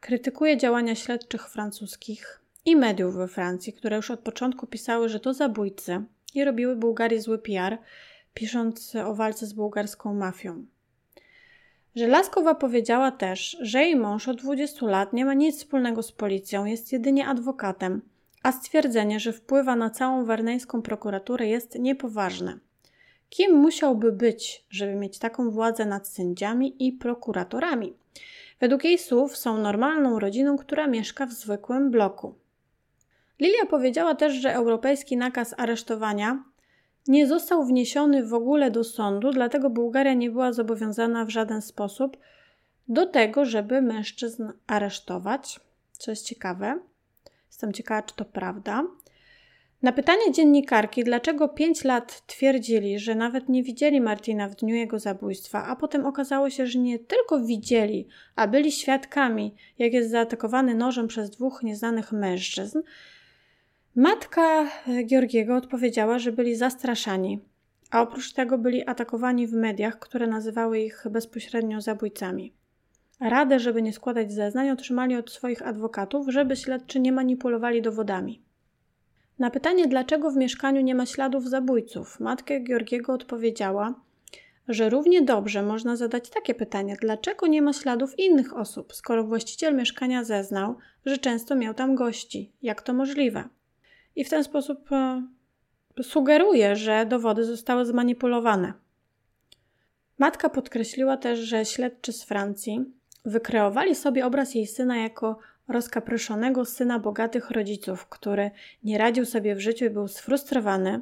Krytykuje 0.00 0.56
działania 0.56 0.94
śledczych 0.94 1.48
francuskich 1.48 2.40
i 2.64 2.76
mediów 2.76 3.14
we 3.14 3.28
Francji, 3.28 3.72
które 3.72 3.96
już 3.96 4.10
od 4.10 4.20
początku 4.20 4.66
pisały, 4.66 5.08
że 5.08 5.20
to 5.20 5.34
zabójcy 5.34 6.04
i 6.34 6.44
robiły 6.44 6.76
Bułgarii 6.76 7.20
zły 7.20 7.38
PR, 7.38 7.78
pisząc 8.34 8.96
o 8.96 9.14
walce 9.14 9.46
z 9.46 9.52
bułgarską 9.52 10.14
mafią. 10.14 10.64
Żelazkowa 11.96 12.54
powiedziała 12.54 13.10
też, 13.10 13.56
że 13.60 13.82
jej 13.82 13.96
mąż 13.96 14.28
od 14.28 14.36
20 14.36 14.86
lat 14.86 15.12
nie 15.12 15.24
ma 15.24 15.34
nic 15.34 15.56
wspólnego 15.58 16.02
z 16.02 16.12
policją, 16.12 16.64
jest 16.64 16.92
jedynie 16.92 17.26
adwokatem, 17.26 18.02
a 18.42 18.52
stwierdzenie, 18.52 19.20
że 19.20 19.32
wpływa 19.32 19.76
na 19.76 19.90
całą 19.90 20.24
werneńską 20.24 20.82
prokuraturę 20.82 21.46
jest 21.46 21.78
niepoważne. 21.78 22.58
Kim 23.28 23.54
musiałby 23.56 24.12
być, 24.12 24.64
żeby 24.70 24.94
mieć 24.94 25.18
taką 25.18 25.50
władzę 25.50 25.86
nad 25.86 26.08
sędziami 26.08 26.86
i 26.86 26.92
prokuratorami? 26.92 27.94
Według 28.60 28.84
jej 28.84 28.98
słów 28.98 29.36
są 29.36 29.58
normalną 29.58 30.18
rodziną, 30.18 30.56
która 30.56 30.86
mieszka 30.86 31.26
w 31.26 31.32
zwykłym 31.32 31.90
bloku. 31.90 32.34
Lilia 33.40 33.66
powiedziała 33.66 34.14
też, 34.14 34.34
że 34.34 34.54
europejski 34.54 35.16
nakaz 35.16 35.54
aresztowania 35.58 36.44
nie 37.08 37.26
został 37.26 37.64
wniesiony 37.64 38.26
w 38.26 38.34
ogóle 38.34 38.70
do 38.70 38.84
sądu, 38.84 39.30
dlatego 39.30 39.70
Bułgaria 39.70 40.14
nie 40.14 40.30
była 40.30 40.52
zobowiązana 40.52 41.24
w 41.24 41.30
żaden 41.30 41.62
sposób 41.62 42.16
do 42.88 43.06
tego, 43.06 43.44
żeby 43.44 43.82
mężczyzn 43.82 44.52
aresztować, 44.66 45.60
co 45.92 46.10
jest 46.10 46.26
ciekawe. 46.26 46.80
Jestem 47.46 47.72
ciekawa, 47.72 48.02
czy 48.02 48.14
to 48.14 48.24
prawda. 48.24 48.84
Na 49.82 49.92
pytanie 49.92 50.32
dziennikarki, 50.32 51.04
dlaczego 51.04 51.48
5 51.48 51.84
lat 51.84 52.26
twierdzili, 52.26 52.98
że 52.98 53.14
nawet 53.14 53.48
nie 53.48 53.62
widzieli 53.62 54.00
Martina 54.00 54.48
w 54.48 54.54
dniu 54.54 54.74
jego 54.74 54.98
zabójstwa, 54.98 55.66
a 55.66 55.76
potem 55.76 56.06
okazało 56.06 56.50
się, 56.50 56.66
że 56.66 56.78
nie 56.78 56.98
tylko 56.98 57.40
widzieli, 57.40 58.06
a 58.36 58.48
byli 58.48 58.72
świadkami, 58.72 59.54
jak 59.78 59.92
jest 59.92 60.10
zaatakowany 60.10 60.74
nożem 60.74 61.08
przez 61.08 61.30
dwóch 61.30 61.62
nieznanych 61.62 62.12
mężczyzn, 62.12 62.80
matka 63.94 64.66
Georgiego 65.06 65.56
odpowiedziała, 65.56 66.18
że 66.18 66.32
byli 66.32 66.56
zastraszani, 66.56 67.38
a 67.90 68.02
oprócz 68.02 68.32
tego 68.32 68.58
byli 68.58 68.88
atakowani 68.88 69.46
w 69.46 69.52
mediach, 69.52 69.98
które 69.98 70.26
nazywały 70.26 70.80
ich 70.80 71.04
bezpośrednio 71.10 71.80
zabójcami. 71.80 72.52
Radę, 73.20 73.58
żeby 73.58 73.82
nie 73.82 73.92
składać 73.92 74.32
zeznań, 74.32 74.70
otrzymali 74.70 75.16
od 75.16 75.30
swoich 75.30 75.66
adwokatów, 75.66 76.26
żeby 76.28 76.56
śledczy 76.56 77.00
nie 77.00 77.12
manipulowali 77.12 77.82
dowodami. 77.82 78.49
Na 79.40 79.50
pytanie, 79.50 79.88
dlaczego 79.88 80.30
w 80.30 80.36
mieszkaniu 80.36 80.80
nie 80.80 80.94
ma 80.94 81.06
śladów 81.06 81.48
zabójców, 81.48 82.20
matka 82.20 82.54
Georgiego 82.60 83.12
odpowiedziała, 83.12 83.94
że 84.68 84.90
równie 84.90 85.22
dobrze 85.22 85.62
można 85.62 85.96
zadać 85.96 86.30
takie 86.30 86.54
pytanie: 86.54 86.96
dlaczego 87.00 87.46
nie 87.46 87.62
ma 87.62 87.72
śladów 87.72 88.18
innych 88.18 88.56
osób, 88.56 88.94
skoro 88.94 89.24
właściciel 89.24 89.76
mieszkania 89.76 90.24
zeznał, 90.24 90.76
że 91.06 91.18
często 91.18 91.56
miał 91.56 91.74
tam 91.74 91.94
gości? 91.94 92.52
Jak 92.62 92.82
to 92.82 92.92
możliwe? 92.92 93.44
I 94.16 94.24
w 94.24 94.30
ten 94.30 94.44
sposób 94.44 94.92
e, 94.92 95.22
sugeruje, 96.02 96.76
że 96.76 97.06
dowody 97.06 97.44
zostały 97.44 97.86
zmanipulowane. 97.86 98.72
Matka 100.18 100.48
podkreśliła 100.48 101.16
też, 101.16 101.38
że 101.38 101.64
śledczy 101.64 102.12
z 102.12 102.24
Francji 102.24 102.84
wykreowali 103.24 103.94
sobie 103.94 104.26
obraz 104.26 104.54
jej 104.54 104.66
syna 104.66 104.96
jako 104.96 105.38
rozkapryszonego 105.72 106.64
syna 106.64 106.98
bogatych 106.98 107.50
rodziców, 107.50 108.06
który 108.06 108.50
nie 108.84 108.98
radził 108.98 109.24
sobie 109.24 109.54
w 109.54 109.60
życiu 109.60 109.84
i 109.84 109.90
był 109.90 110.08
sfrustrowany, 110.08 111.00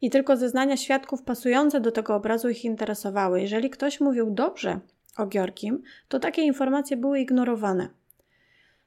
i 0.00 0.10
tylko 0.10 0.36
zeznania 0.36 0.76
świadków 0.76 1.22
pasujące 1.22 1.80
do 1.80 1.92
tego 1.92 2.14
obrazu 2.14 2.48
ich 2.48 2.64
interesowały. 2.64 3.40
Jeżeli 3.40 3.70
ktoś 3.70 4.00
mówił 4.00 4.30
dobrze 4.30 4.80
o 5.16 5.26
Georgim, 5.26 5.82
to 6.08 6.20
takie 6.20 6.42
informacje 6.42 6.96
były 6.96 7.20
ignorowane. 7.20 7.88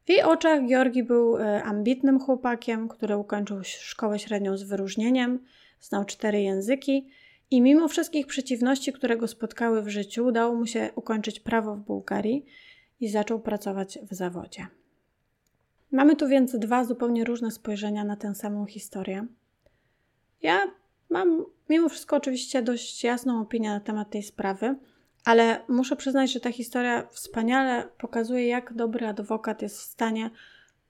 W 0.05 0.09
jej 0.09 0.24
oczach 0.24 0.68
Georgi 0.68 1.03
był 1.03 1.38
e, 1.38 1.63
ambitnym 1.63 2.20
chłopakiem, 2.20 2.88
który 2.88 3.18
ukończył 3.18 3.57
szkołę 3.63 4.20
średnią 4.20 4.57
z 4.57 4.63
wyróżnieniem, 4.63 5.39
znał 5.82 6.05
cztery 6.05 6.41
języki 6.41 7.09
i 7.51 7.61
mimo 7.61 7.88
wszystkich 7.88 8.28
przeciwności, 8.28 8.93
które 8.93 9.18
go 9.18 9.28
spotkały 9.28 9.82
w 9.82 9.89
życiu, 9.89 10.26
udało 10.26 10.55
mu 10.55 10.65
się 10.65 10.89
ukończyć 10.95 11.39
prawo 11.39 11.76
w 11.76 11.80
Bułgarii 11.80 12.45
i 12.99 13.07
zaczął 13.07 13.39
pracować 13.39 13.99
w 14.11 14.15
zawodzie. 14.15 14.68
Mamy 15.91 16.15
tu 16.15 16.27
więc 16.27 16.55
dwa 16.55 16.83
zupełnie 16.83 17.23
różne 17.23 17.51
spojrzenia 17.51 18.03
na 18.03 18.15
tę 18.15 18.35
samą 18.35 18.65
historię. 18.65 19.27
Ja 20.41 20.61
mam 21.09 21.45
mimo 21.69 21.89
wszystko 21.89 22.15
oczywiście 22.15 22.61
dość 22.61 23.03
jasną 23.03 23.41
opinię 23.41 23.69
na 23.69 23.79
temat 23.79 24.09
tej 24.09 24.23
sprawy, 24.23 24.75
ale 25.25 25.59
muszę 25.67 25.95
przyznać, 25.95 26.31
że 26.31 26.39
ta 26.39 26.51
historia 26.51 27.07
wspaniale 27.11 27.88
pokazuje, 27.97 28.47
jak 28.47 28.73
dobry 28.73 29.07
adwokat 29.07 29.61
jest 29.61 29.77
w 29.77 29.83
stanie 29.83 30.29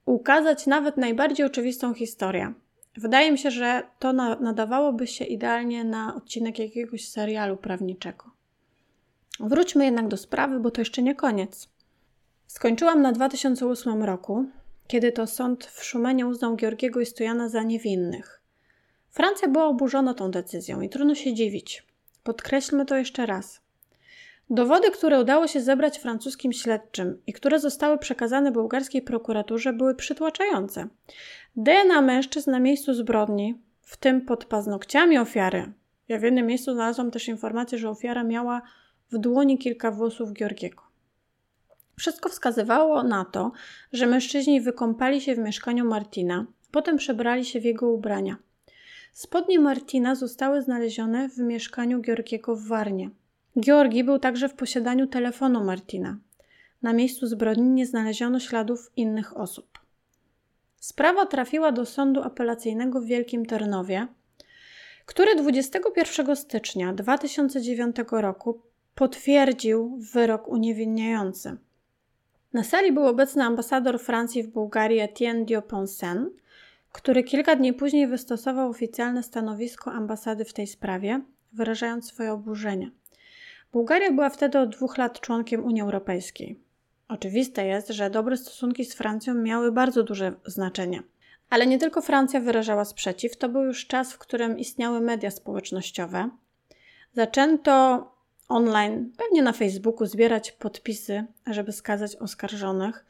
ukazać 0.05 0.67
nawet 0.67 0.97
najbardziej 0.97 1.45
oczywistą 1.45 1.93
historię. 1.93 2.53
Wydaje 2.97 3.31
mi 3.31 3.37
się, 3.37 3.51
że 3.51 3.83
to 3.99 4.13
nadawałoby 4.13 5.07
się 5.07 5.25
idealnie 5.25 5.83
na 5.83 6.15
odcinek 6.15 6.59
jakiegoś 6.59 7.09
serialu 7.09 7.57
prawniczego. 7.57 8.31
Wróćmy 9.39 9.85
jednak 9.85 10.07
do 10.07 10.17
sprawy, 10.17 10.59
bo 10.59 10.71
to 10.71 10.81
jeszcze 10.81 11.01
nie 11.01 11.15
koniec. 11.15 11.69
Skończyłam 12.47 13.01
na 13.01 13.11
2008 13.11 14.03
roku, 14.03 14.45
kiedy 14.87 15.11
to 15.11 15.27
sąd 15.27 15.65
w 15.65 15.83
Szumenie 15.83 16.27
uznał 16.27 16.55
Georgiego 16.55 16.99
i 16.99 17.05
Stojana 17.05 17.49
za 17.49 17.63
niewinnych. 17.63 18.41
Francja 19.09 19.47
była 19.47 19.65
oburzona 19.65 20.13
tą 20.13 20.31
decyzją 20.31 20.81
i 20.81 20.89
trudno 20.89 21.15
się 21.15 21.33
dziwić. 21.33 21.85
Podkreślmy 22.23 22.85
to 22.85 22.97
jeszcze 22.97 23.25
raz. 23.25 23.61
Dowody, 24.49 24.91
które 24.91 25.19
udało 25.19 25.47
się 25.47 25.61
zebrać 25.61 25.99
francuskim 25.99 26.53
śledczym 26.53 27.21
i 27.27 27.33
które 27.33 27.59
zostały 27.59 27.97
przekazane 27.97 28.51
bułgarskiej 28.51 29.01
prokuraturze, 29.01 29.73
były 29.73 29.95
przytłaczające. 29.95 30.87
DNA 31.55 32.01
mężczyzn 32.01 32.51
na 32.51 32.59
miejscu 32.59 32.93
zbrodni, 32.93 33.61
w 33.81 33.97
tym 33.97 34.21
pod 34.21 34.45
paznokciami 34.45 35.17
ofiary. 35.17 35.71
Ja 36.07 36.19
w 36.19 36.23
jednym 36.23 36.45
miejscu 36.45 36.73
znalazłam 36.73 37.11
też 37.11 37.27
informację, 37.27 37.77
że 37.77 37.89
ofiara 37.89 38.23
miała 38.23 38.61
w 39.11 39.17
dłoni 39.17 39.57
kilka 39.57 39.91
włosów 39.91 40.33
Georgiego. 40.33 40.86
Wszystko 41.99 42.29
wskazywało 42.29 43.03
na 43.03 43.25
to, 43.25 43.51
że 43.93 44.05
mężczyźni 44.05 44.61
wykąpali 44.61 45.21
się 45.21 45.35
w 45.35 45.39
mieszkaniu 45.39 45.85
Martina, 45.85 46.45
potem 46.71 46.97
przebrali 46.97 47.45
się 47.45 47.59
w 47.59 47.65
jego 47.65 47.89
ubrania. 47.89 48.37
Spodnie 49.13 49.59
Martina 49.59 50.15
zostały 50.15 50.61
znalezione 50.61 51.29
w 51.29 51.37
mieszkaniu 51.37 52.01
Georgiego 52.01 52.55
w 52.55 52.67
Warnie. 52.67 53.09
Georgi 53.59 54.03
był 54.03 54.19
także 54.19 54.49
w 54.49 54.53
posiadaniu 54.53 55.07
telefonu 55.07 55.63
Martina. 55.63 56.17
Na 56.81 56.93
miejscu 56.93 57.27
zbrodni 57.27 57.69
nie 57.69 57.85
znaleziono 57.85 58.39
śladów 58.39 58.91
innych 58.95 59.37
osób. 59.37 59.79
Sprawa 60.79 61.25
trafiła 61.25 61.71
do 61.71 61.85
sądu 61.85 62.21
apelacyjnego 62.23 63.01
w 63.01 63.05
Wielkim 63.05 63.45
Ternowie, 63.45 64.07
który 65.05 65.35
21 65.35 66.35
stycznia 66.35 66.93
2009 66.93 67.95
roku 68.11 68.61
potwierdził 68.95 69.99
wyrok 70.13 70.47
uniewinniający. 70.47 71.57
Na 72.53 72.63
sali 72.63 72.91
był 72.91 73.07
obecny 73.07 73.43
ambasador 73.43 73.99
Francji 73.99 74.43
w 74.43 74.47
Bułgarii 74.47 74.99
Etienne 74.99 75.45
Dioponsen, 75.45 76.29
który 76.91 77.23
kilka 77.23 77.55
dni 77.55 77.73
później 77.73 78.07
wystosował 78.07 78.69
oficjalne 78.69 79.23
stanowisko 79.23 79.91
ambasady 79.91 80.45
w 80.45 80.53
tej 80.53 80.67
sprawie, 80.67 81.21
wyrażając 81.53 82.05
swoje 82.05 82.33
oburzenie. 82.33 82.91
Bułgaria 83.71 84.11
była 84.11 84.29
wtedy 84.29 84.59
od 84.59 84.69
dwóch 84.69 84.97
lat 84.97 85.19
członkiem 85.19 85.65
Unii 85.65 85.81
Europejskiej. 85.81 86.59
Oczywiste 87.07 87.65
jest, 87.65 87.87
że 87.87 88.09
dobre 88.09 88.37
stosunki 88.37 88.85
z 88.85 88.95
Francją 88.95 89.33
miały 89.33 89.71
bardzo 89.71 90.03
duże 90.03 90.33
znaczenie. 90.45 91.03
Ale 91.49 91.67
nie 91.67 91.77
tylko 91.77 92.01
Francja 92.01 92.39
wyrażała 92.39 92.85
sprzeciw, 92.85 93.37
to 93.37 93.49
był 93.49 93.63
już 93.63 93.87
czas, 93.87 94.13
w 94.13 94.17
którym 94.17 94.59
istniały 94.59 95.01
media 95.01 95.31
społecznościowe. 95.31 96.29
Zaczęto 97.13 98.16
online, 98.47 99.11
pewnie 99.17 99.41
na 99.41 99.53
Facebooku, 99.53 100.07
zbierać 100.07 100.51
podpisy, 100.51 101.25
żeby 101.47 101.71
skazać 101.71 102.15
oskarżonych. 102.15 103.05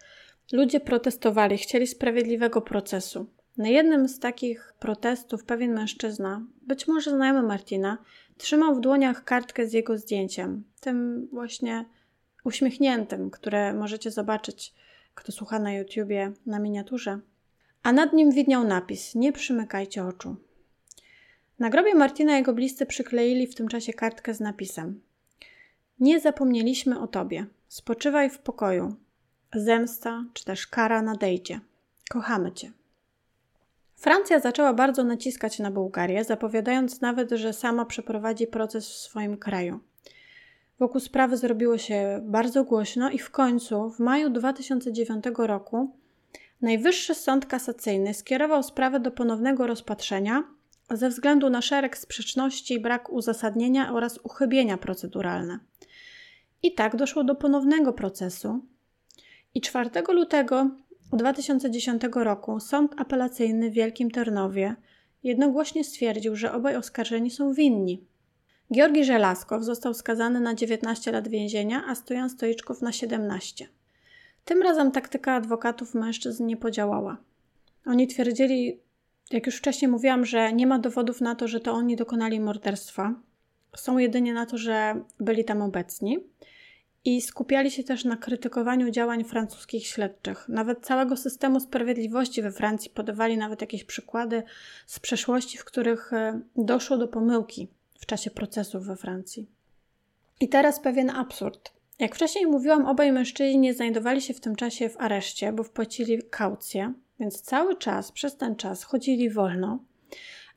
Ludzie 0.51 0.79
protestowali, 0.79 1.57
chcieli 1.57 1.88
sprawiedliwego 1.88 2.61
procesu. 2.61 3.25
Na 3.57 3.67
jednym 3.67 4.07
z 4.07 4.19
takich 4.19 4.73
protestów 4.79 5.43
pewien 5.43 5.73
mężczyzna, 5.73 6.41
być 6.61 6.88
może 6.88 7.11
znajomy 7.11 7.43
Martina, 7.43 7.97
trzymał 8.38 8.75
w 8.75 8.81
dłoniach 8.81 9.23
kartkę 9.23 9.67
z 9.67 9.73
jego 9.73 9.97
zdjęciem, 9.97 10.63
tym 10.79 11.27
właśnie 11.31 11.85
uśmiechniętym, 12.43 13.31
które 13.31 13.73
możecie 13.73 14.11
zobaczyć, 14.11 14.73
kto 15.15 15.31
słucha 15.31 15.59
na 15.59 15.73
YouTubie, 15.73 16.31
na 16.45 16.59
miniaturze. 16.59 17.19
A 17.83 17.91
nad 17.91 18.13
nim 18.13 18.31
widniał 18.31 18.63
napis: 18.63 19.15
Nie 19.15 19.31
przymykajcie 19.31 20.05
oczu. 20.05 20.35
Na 21.59 21.69
grobie 21.69 21.95
Martina 21.95 22.38
jego 22.38 22.53
bliscy 22.53 22.85
przykleili 22.85 23.47
w 23.47 23.55
tym 23.55 23.67
czasie 23.67 23.93
kartkę 23.93 24.33
z 24.33 24.39
napisem: 24.39 25.01
Nie 25.99 26.19
zapomnieliśmy 26.19 26.99
o 26.99 27.07
tobie. 27.07 27.45
Spoczywaj 27.67 28.29
w 28.29 28.39
pokoju. 28.39 28.95
Zemsta 29.55 30.23
czy 30.33 30.45
też 30.45 30.67
kara 30.67 31.01
nadejdzie. 31.01 31.59
Kochamy 32.09 32.51
cię. 32.51 32.71
Francja 33.95 34.39
zaczęła 34.39 34.73
bardzo 34.73 35.03
naciskać 35.03 35.59
na 35.59 35.71
Bułgarię, 35.71 36.23
zapowiadając 36.23 37.01
nawet, 37.01 37.31
że 37.31 37.53
sama 37.53 37.85
przeprowadzi 37.85 38.47
proces 38.47 38.89
w 38.89 38.97
swoim 38.97 39.37
kraju. 39.37 39.79
Wokół 40.79 41.01
sprawy 41.01 41.37
zrobiło 41.37 41.77
się 41.77 42.19
bardzo 42.23 42.63
głośno 42.63 43.09
i 43.09 43.19
w 43.19 43.31
końcu, 43.31 43.89
w 43.89 43.99
maju 43.99 44.29
2009 44.29 45.25
roku, 45.37 45.91
Najwyższy 46.61 47.15
Sąd 47.15 47.45
Kasacyjny 47.45 48.13
skierował 48.13 48.63
sprawę 48.63 48.99
do 48.99 49.11
ponownego 49.11 49.67
rozpatrzenia 49.67 50.43
ze 50.89 51.09
względu 51.09 51.49
na 51.49 51.61
szereg 51.61 51.97
sprzeczności, 51.97 52.79
brak 52.79 53.09
uzasadnienia 53.09 53.93
oraz 53.93 54.19
uchybienia 54.23 54.77
proceduralne. 54.77 55.59
I 56.64 56.74
tak 56.74 56.95
doszło 56.95 57.24
do 57.24 57.36
ponownego 57.36 57.93
procesu. 57.93 58.60
I 59.53 59.62
4 59.62 59.89
lutego 60.14 60.70
2010 61.14 62.01
roku 62.14 62.60
Sąd 62.60 63.01
Apelacyjny 63.01 63.70
w 63.70 63.74
Wielkim 63.74 64.12
Ternowie 64.12 64.76
jednogłośnie 65.24 65.84
stwierdził, 65.84 66.36
że 66.36 66.53
obaj 66.53 66.76
oskarżeni 66.76 67.32
są 67.32 67.53
winni. 67.53 68.05
Georgi 68.74 69.03
Żelazkow 69.03 69.64
został 69.64 69.93
skazany 69.93 70.39
na 70.39 70.55
19 70.55 71.12
lat 71.12 71.28
więzienia, 71.28 71.84
a 71.88 71.95
Stojan 71.95 72.30
Stoiczków 72.30 72.82
na 72.82 72.91
17. 72.91 73.68
Tym 74.45 74.62
razem 74.62 74.91
taktyka 74.91 75.34
adwokatów 75.34 75.93
mężczyzn 75.93 76.45
nie 76.45 76.58
podziałała. 76.58 77.18
Oni 77.86 78.08
twierdzili, 78.08 78.80
jak 79.32 79.45
już 79.45 79.55
wcześniej 79.55 79.91
mówiłam, 79.91 80.26
że 80.26 80.53
nie 80.53 80.68
ma 80.68 80.80
dowodów 80.80 81.22
na 81.22 81.36
to, 81.36 81.47
że 81.47 81.60
to 81.60 81.74
oni 81.74 81.95
dokonali 81.95 82.39
morderstwa. 82.39 83.14
Są 83.76 83.97
jedynie 83.97 84.34
na 84.34 84.45
to, 84.45 84.57
że 84.57 85.01
byli 85.20 85.45
tam 85.45 85.61
obecni 85.61 86.20
i 87.05 87.22
skupiali 87.22 87.72
się 87.72 87.84
też 87.84 88.05
na 88.05 88.18
krytykowaniu 88.18 88.91
działań 88.91 89.24
francuskich 89.24 89.88
śledczych. 89.88 90.49
Nawet 90.49 90.86
całego 90.86 91.18
systemu 91.18 91.59
sprawiedliwości 91.59 92.41
we 92.41 92.51
Francji 92.51 92.91
podawali 92.91 93.38
nawet 93.38 93.61
jakieś 93.61 93.84
przykłady 93.84 94.43
z 94.88 94.99
przeszłości, 94.99 95.57
w 95.57 95.65
których 95.65 96.13
e, 96.13 96.39
doszło 96.55 96.97
do 96.97 97.07
pomyłki 97.07 97.68
w 97.99 98.05
czasie 98.05 98.32
procesów 98.32 98.86
we 98.86 98.95
Francji. 98.95 99.47
I 100.39 100.49
teraz 100.49 100.80
pewien 100.80 101.09
absurd. 101.09 101.72
Jak 101.99 102.15
wcześniej 102.15 102.47
mówiłam, 102.47 102.86
obaj 102.86 103.11
mężczyźni 103.11 103.59
nie 103.59 103.74
znajdowali 103.74 104.22
się 104.22 104.34
w 104.34 104.39
tym 104.39 104.55
czasie 104.55 104.89
w 104.89 105.01
areszcie, 105.01 105.53
bo 105.53 105.63
wpłacili 105.63 106.24
kaucję, 106.30 106.93
więc 107.20 107.41
cały 107.41 107.76
czas, 107.76 108.11
przez 108.11 108.38
ten 108.38 108.55
czas 108.55 108.84
chodzili 108.84 109.30
wolno, 109.30 109.80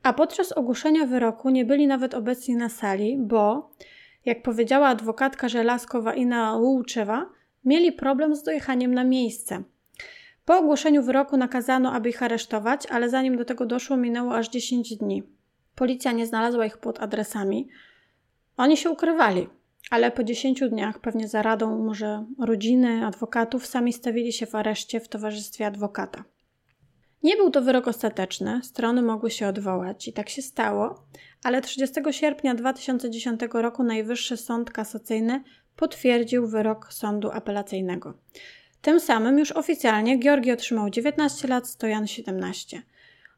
a 0.02 0.12
podczas 0.12 0.52
ogłoszenia 0.52 1.06
wyroku 1.06 1.50
nie 1.50 1.64
byli 1.64 1.86
nawet 1.86 2.14
obecni 2.14 2.56
na 2.56 2.68
sali, 2.68 3.16
bo 3.18 3.70
jak 4.24 4.42
powiedziała 4.42 4.88
adwokatka 4.88 5.48
Żelazkowa 5.48 6.14
Ina 6.14 6.56
Łuczewa, 6.56 7.26
mieli 7.64 7.92
problem 7.92 8.36
z 8.36 8.42
dojechaniem 8.42 8.94
na 8.94 9.04
miejsce. 9.04 9.62
Po 10.44 10.58
ogłoszeniu 10.58 11.02
wyroku 11.02 11.36
nakazano, 11.36 11.92
aby 11.92 12.08
ich 12.08 12.22
aresztować, 12.22 12.86
ale 12.86 13.10
zanim 13.10 13.36
do 13.36 13.44
tego 13.44 13.66
doszło, 13.66 13.96
minęło 13.96 14.34
aż 14.34 14.48
10 14.48 14.96
dni. 14.96 15.22
Policja 15.74 16.12
nie 16.12 16.26
znalazła 16.26 16.66
ich 16.66 16.78
pod 16.78 17.02
adresami. 17.02 17.68
Oni 18.56 18.76
się 18.76 18.90
ukrywali, 18.90 19.48
ale 19.90 20.10
po 20.10 20.24
10 20.24 20.60
dniach, 20.70 20.98
pewnie 20.98 21.28
za 21.28 21.42
radą 21.42 21.78
może 21.78 22.24
rodziny, 22.38 23.06
adwokatów, 23.06 23.66
sami 23.66 23.92
stawili 23.92 24.32
się 24.32 24.46
w 24.46 24.54
areszcie 24.54 25.00
w 25.00 25.08
towarzystwie 25.08 25.66
adwokata. 25.66 26.24
Nie 27.22 27.36
był 27.36 27.50
to 27.50 27.62
wyrok 27.62 27.88
ostateczny, 27.88 28.60
strony 28.62 29.02
mogły 29.02 29.30
się 29.30 29.48
odwołać 29.48 30.08
i 30.08 30.12
tak 30.12 30.28
się 30.28 30.42
stało, 30.42 31.06
ale 31.44 31.62
30 31.62 32.00
sierpnia 32.10 32.54
2010 32.54 33.40
roku 33.52 33.82
Najwyższy 33.82 34.36
Sąd 34.36 34.70
Kasacyjny 34.70 35.42
potwierdził 35.76 36.46
wyrok 36.46 36.92
sądu 36.92 37.30
apelacyjnego. 37.30 38.14
Tym 38.82 39.00
samym 39.00 39.38
już 39.38 39.52
oficjalnie 39.52 40.18
Georgi 40.18 40.52
otrzymał 40.52 40.90
19 40.90 41.48
lat, 41.48 41.68
Stojan 41.68 42.06
17. 42.06 42.82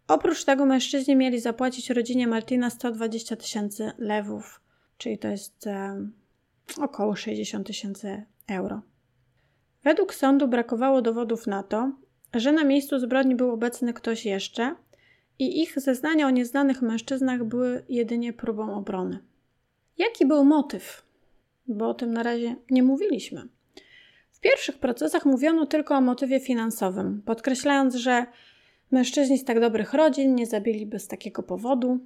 Oprócz 0.08 0.44
tego 0.44 0.66
mężczyźni 0.66 1.16
mieli 1.16 1.40
zapłacić 1.40 1.90
rodzinie 1.90 2.26
Martina 2.26 2.70
120 2.70 3.36
tysięcy 3.36 3.92
lewów, 3.98 4.60
czyli 4.98 5.18
to 5.18 5.28
jest 5.28 5.66
e, 5.66 6.06
około 6.80 7.16
60 7.16 7.66
tysięcy 7.66 8.24
euro. 8.48 8.82
Według 9.84 10.14
sądu 10.14 10.48
brakowało 10.48 11.02
dowodów 11.02 11.46
na 11.46 11.62
to, 11.62 11.92
że 12.34 12.52
na 12.52 12.64
miejscu 12.64 12.98
zbrodni 12.98 13.34
był 13.34 13.50
obecny 13.50 13.92
ktoś 13.92 14.26
jeszcze 14.26 14.74
i 15.38 15.62
ich 15.62 15.80
zeznania 15.80 16.26
o 16.26 16.30
nieznanych 16.30 16.82
mężczyznach 16.82 17.44
były 17.44 17.84
jedynie 17.88 18.32
próbą 18.32 18.74
obrony. 18.74 19.18
Jaki 19.98 20.26
był 20.26 20.44
motyw? 20.44 21.06
Bo 21.68 21.88
o 21.88 21.94
tym 21.94 22.12
na 22.12 22.22
razie 22.22 22.56
nie 22.70 22.82
mówiliśmy. 22.82 23.42
W 24.30 24.40
pierwszych 24.40 24.78
procesach 24.78 25.26
mówiono 25.26 25.66
tylko 25.66 25.94
o 25.94 26.00
motywie 26.00 26.40
finansowym, 26.40 27.22
podkreślając, 27.24 27.94
że 27.94 28.26
mężczyźni 28.90 29.38
z 29.38 29.44
tak 29.44 29.60
dobrych 29.60 29.94
rodzin 29.94 30.34
nie 30.34 30.46
zabiliby 30.46 30.98
z 30.98 31.08
takiego 31.08 31.42
powodu. 31.42 31.98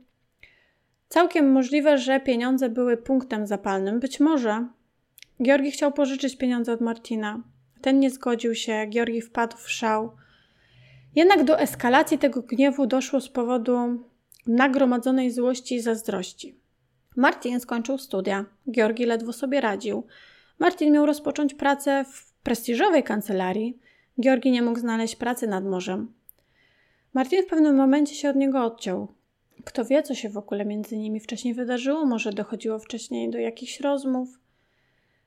Całkiem 1.09 1.53
możliwe, 1.53 1.99
że 1.99 2.21
pieniądze 2.21 2.69
były 2.69 2.97
punktem 2.97 3.47
zapalnym. 3.47 4.01
Być 4.01 4.21
może 4.21 4.67
Georgi 5.43 5.71
chciał 5.71 5.93
pożyczyć 5.93 6.37
pieniądze 6.37 6.73
od 6.73 6.81
Martina. 6.81 7.43
Ten 7.87 8.01
nie 8.01 8.11
zgodził 8.11 8.55
się, 8.55 8.87
Georgi 8.91 9.21
wpadł 9.21 9.57
w 9.57 9.71
szał. 9.71 10.11
Jednak 11.15 11.45
do 11.45 11.61
eskalacji 11.61 12.19
tego 12.19 12.43
gniewu 12.43 12.87
doszło 12.87 13.21
z 13.21 13.29
powodu 13.29 13.77
nagromadzonej 14.47 15.31
złości 15.31 15.75
i 15.75 15.81
zazdrości. 15.81 16.59
Martin 17.17 17.61
skończył 17.61 17.99
studia, 17.99 18.45
Georgi 18.71 19.05
ledwo 19.05 19.33
sobie 19.33 19.61
radził. 19.61 20.07
Martin 20.59 20.93
miał 20.93 21.07
rozpocząć 21.07 21.55
pracę 21.55 22.05
w 22.13 22.33
prestiżowej 22.43 23.03
kancelarii, 23.03 23.79
Georgi 24.21 24.51
nie 24.51 24.63
mógł 24.63 24.79
znaleźć 24.79 25.17
pracy 25.17 25.47
nad 25.47 25.65
morzem. 25.65 26.13
Martin 27.15 27.43
w 27.43 27.47
pewnym 27.47 27.77
momencie 27.77 28.15
się 28.15 28.31
od 28.31 28.37
niego 28.37 28.65
odciął. 28.65 29.09
Kto 29.65 29.85
wie, 29.85 30.03
co 30.03 30.15
się 30.15 30.31
w 30.31 30.39
ogóle 30.39 30.65
między 30.65 30.97
nimi 30.97 31.21
wcześniej 31.21 31.55
wydarzyło, 31.55 32.07
może 32.07 32.33
dochodziło 32.33 32.79
wcześniej 32.79 33.31
do 33.31 33.39
jakichś 33.39 33.81
rozmów. 33.81 34.29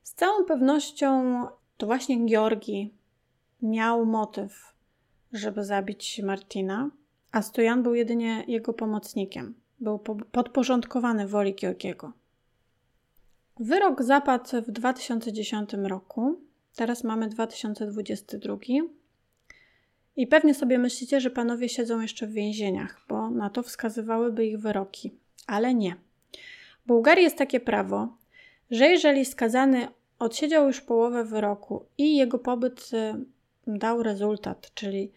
Z 0.04 0.14
całą 0.14 0.46
pewnością 0.46 1.46
to 1.80 1.86
właśnie 1.86 2.26
Georgi 2.26 2.94
miał 3.62 4.06
motyw, 4.06 4.74
żeby 5.34 5.64
zabić 5.64 6.22
Martina, 6.24 6.90
a 7.32 7.42
Stojan 7.42 7.84
był 7.84 7.96
jedynie 7.96 8.44
jego 8.48 8.74
pomocnikiem. 8.74 9.56
Był 9.80 10.00
podporządkowany 10.32 11.28
woli 11.28 11.56
Georgiego. 11.56 12.14
Wyrok 13.60 14.04
zapadł 14.04 14.62
w 14.62 14.72
2010 14.72 15.74
roku. 15.74 16.42
Teraz 16.76 17.04
mamy 17.04 17.28
2022. 17.28 18.58
I 20.16 20.28
pewnie 20.28 20.54
sobie 20.54 20.78
myślicie, 20.80 21.22
że 21.22 21.30
panowie 21.30 21.70
siedzą 21.70 22.02
jeszcze 22.02 22.28
w 22.28 22.32
więzieniach, 22.32 23.02
bo 23.10 23.30
na 23.30 23.50
to 23.50 23.64
wskazywałyby 23.64 24.46
ich 24.46 24.60
wyroki. 24.60 25.12
Ale 25.48 25.74
nie. 25.74 25.96
W 26.84 26.88
Bułgarii 26.88 27.24
jest 27.24 27.38
takie 27.38 27.60
prawo, 27.60 28.18
że 28.72 28.88
jeżeli 28.88 29.26
skazany 29.26 29.88
odsiedział 30.20 30.68
już 30.68 30.82
połowę 30.82 31.24
wyroku 31.24 31.86
i 31.98 32.18
jego 32.18 32.40
pobyt 32.40 32.90
y, 32.94 33.26
dał 33.68 34.04
rezultat, 34.04 34.72
czyli 34.74 35.12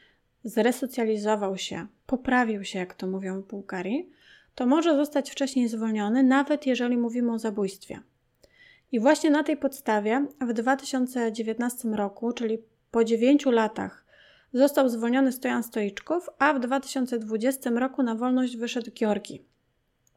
zresocjalizował 0.44 1.59
się, 1.59 1.86
poprawił 2.07 2.64
się, 2.64 2.78
jak 2.78 2.94
to 2.94 3.07
mówią 3.07 3.40
w 3.40 3.46
Bułgarii, 3.46 4.11
to 4.55 4.66
może 4.66 4.96
zostać 4.96 5.30
wcześniej 5.30 5.68
zwolniony, 5.68 6.22
nawet 6.22 6.66
jeżeli 6.66 6.96
mówimy 6.96 7.32
o 7.32 7.38
zabójstwie. 7.38 8.00
I 8.92 9.00
właśnie 9.00 9.30
na 9.30 9.42
tej 9.44 9.57
podstawie 9.57 10.26
w 10.40 10.53
2019 10.53 11.88
roku, 11.88 12.32
czyli 12.32 12.59
po 12.90 13.05
9 13.05 13.46
latach, 13.46 14.05
został 14.53 14.88
zwolniony 14.88 15.32
Stojan 15.32 15.62
Stoiczków, 15.62 16.30
a 16.38 16.55
w 16.55 16.61
2020 16.61 17.70
roku 17.70 18.03
na 18.03 18.14
wolność 18.14 18.57
wyszedł 18.57 18.90
Georgi. 18.90 19.42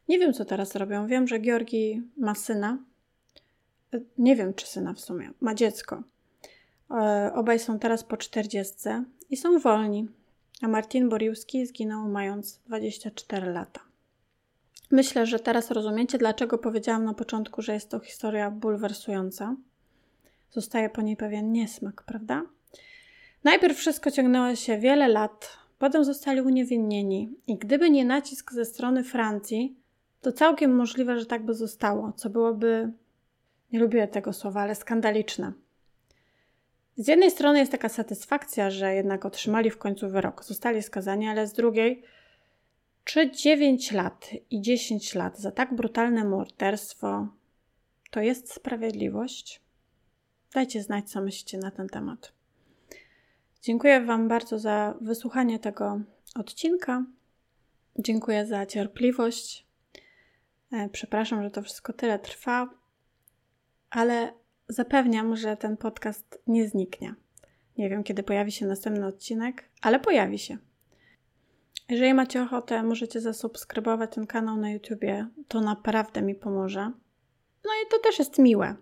Nie 0.08 0.18
wiem, 0.18 0.32
co 0.32 0.44
teraz 0.44 0.74
robią. 0.74 1.06
Wiem, 1.06 1.28
że 1.28 1.40
Georgi 1.40 2.02
ma 2.16 2.34
syna. 2.34 2.78
Nie 4.18 4.36
wiem, 4.36 4.54
czy 4.54 4.66
syna 4.66 4.94
w 4.94 5.00
sumie. 5.00 5.30
Ma 5.40 5.54
dziecko. 5.54 6.02
E, 6.90 7.32
obaj 7.34 7.58
są 7.58 7.78
teraz 7.78 8.04
po 8.04 8.16
40 8.16 8.74
i 9.30 9.36
są 9.36 9.58
wolni. 9.58 10.08
A 10.62 10.68
Martin 10.68 11.08
Boriuski 11.08 11.66
zginął 11.66 12.08
mając 12.08 12.58
24 12.66 13.52
lata. 13.52 13.80
Myślę, 14.90 15.26
że 15.26 15.38
teraz 15.38 15.70
rozumiecie, 15.70 16.18
dlaczego 16.18 16.58
powiedziałam 16.58 17.04
na 17.04 17.14
początku, 17.14 17.62
że 17.62 17.74
jest 17.74 17.90
to 17.90 18.00
historia 18.00 18.50
bulwersująca. 18.50 19.56
Zostaje 20.50 20.90
po 20.90 21.02
niej 21.02 21.16
pewien 21.16 21.52
niesmak, 21.52 22.02
prawda? 22.02 22.42
Najpierw 23.44 23.78
wszystko 23.78 24.10
ciągnęło 24.10 24.54
się 24.54 24.78
wiele 24.78 25.08
lat, 25.08 25.58
potem 25.78 26.04
zostali 26.04 26.40
uniewinnieni 26.40 27.34
i 27.46 27.56
gdyby 27.56 27.90
nie 27.90 28.04
nacisk 28.04 28.52
ze 28.52 28.64
strony 28.64 29.04
Francji, 29.04 29.76
to 30.20 30.32
całkiem 30.32 30.76
możliwe, 30.76 31.20
że 31.20 31.26
tak 31.26 31.44
by 31.44 31.54
zostało, 31.54 32.12
co 32.12 32.30
byłoby, 32.30 32.92
nie 33.72 33.78
lubię 33.78 34.08
tego 34.08 34.32
słowa, 34.32 34.60
ale 34.60 34.74
skandaliczne. 34.74 35.52
Z 36.96 37.08
jednej 37.08 37.30
strony 37.30 37.58
jest 37.58 37.72
taka 37.72 37.88
satysfakcja, 37.88 38.70
że 38.70 38.94
jednak 38.94 39.24
otrzymali 39.24 39.70
w 39.70 39.78
końcu 39.78 40.08
wyrok, 40.08 40.44
zostali 40.44 40.82
skazani, 40.82 41.28
ale 41.28 41.46
z 41.46 41.52
drugiej 41.52 42.02
czy 43.04 43.30
9 43.30 43.92
lat 43.92 44.30
i 44.50 44.60
10 44.62 45.14
lat 45.14 45.38
za 45.38 45.50
tak 45.50 45.74
brutalne 45.74 46.24
morderstwo 46.24 47.28
to 48.10 48.20
jest 48.20 48.52
sprawiedliwość? 48.52 49.60
Dajcie 50.54 50.82
znać, 50.82 51.10
co 51.10 51.20
myślicie 51.20 51.58
na 51.58 51.70
ten 51.70 51.88
temat. 51.88 52.32
Dziękuję 53.62 54.00
Wam 54.00 54.28
bardzo 54.28 54.58
za 54.58 54.94
wysłuchanie 55.00 55.58
tego 55.58 56.00
odcinka. 56.34 57.04
Dziękuję 57.98 58.46
za 58.46 58.66
cierpliwość. 58.66 59.66
E, 60.72 60.88
przepraszam, 60.88 61.42
że 61.42 61.50
to 61.50 61.62
wszystko 61.62 61.92
tyle 61.92 62.18
trwa, 62.18 62.70
ale 63.90 64.32
zapewniam, 64.68 65.36
że 65.36 65.56
ten 65.56 65.76
podcast 65.76 66.42
nie 66.46 66.68
zniknie. 66.68 67.14
Nie 67.78 67.90
wiem, 67.90 68.04
kiedy 68.04 68.22
pojawi 68.22 68.52
się 68.52 68.66
następny 68.66 69.06
odcinek, 69.06 69.64
ale 69.82 70.00
pojawi 70.00 70.38
się. 70.38 70.58
Jeżeli 71.88 72.14
macie 72.14 72.42
ochotę, 72.42 72.82
możecie 72.82 73.20
zasubskrybować 73.20 74.14
ten 74.14 74.26
kanał 74.26 74.56
na 74.56 74.70
YouTubie. 74.70 75.28
To 75.48 75.60
naprawdę 75.60 76.22
mi 76.22 76.34
pomoże. 76.34 76.92
No 77.64 77.70
i 77.84 77.90
to 77.90 77.98
też 77.98 78.18
jest 78.18 78.38
miłe. 78.38 78.74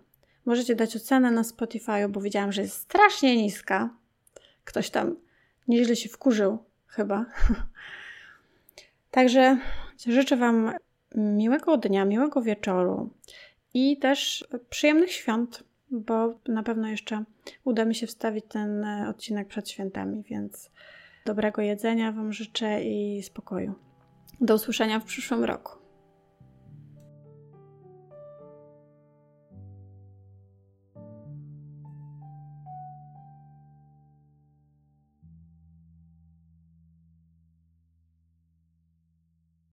Możecie 0.45 0.75
dać 0.75 0.95
ocenę 0.95 1.31
na 1.31 1.43
Spotify, 1.43 2.07
bo 2.09 2.21
widziałam, 2.21 2.51
że 2.51 2.61
jest 2.61 2.77
strasznie 2.77 3.35
niska. 3.35 3.89
Ktoś 4.63 4.89
tam 4.89 5.15
nieźle 5.67 5.95
się 5.95 6.09
wkurzył, 6.09 6.57
chyba. 6.87 7.25
Także 9.11 9.57
życzę 10.07 10.37
Wam 10.37 10.71
miłego 11.15 11.77
dnia, 11.77 12.05
miłego 12.05 12.41
wieczoru 12.41 13.09
i 13.75 13.97
też 13.97 14.47
przyjemnych 14.69 15.11
świąt, 15.11 15.63
bo 15.91 16.39
na 16.47 16.63
pewno 16.63 16.87
jeszcze 16.87 17.23
uda 17.63 17.85
mi 17.85 17.95
się 17.95 18.07
wstawić 18.07 18.45
ten 18.49 18.85
odcinek 18.85 19.47
przed 19.47 19.69
świętami, 19.69 20.23
więc 20.23 20.69
dobrego 21.25 21.61
jedzenia 21.61 22.11
Wam 22.11 22.33
życzę 22.33 22.83
i 22.83 23.23
spokoju. 23.23 23.73
Do 24.41 24.55
usłyszenia 24.55 24.99
w 24.99 25.03
przyszłym 25.03 25.43
roku. 25.43 25.84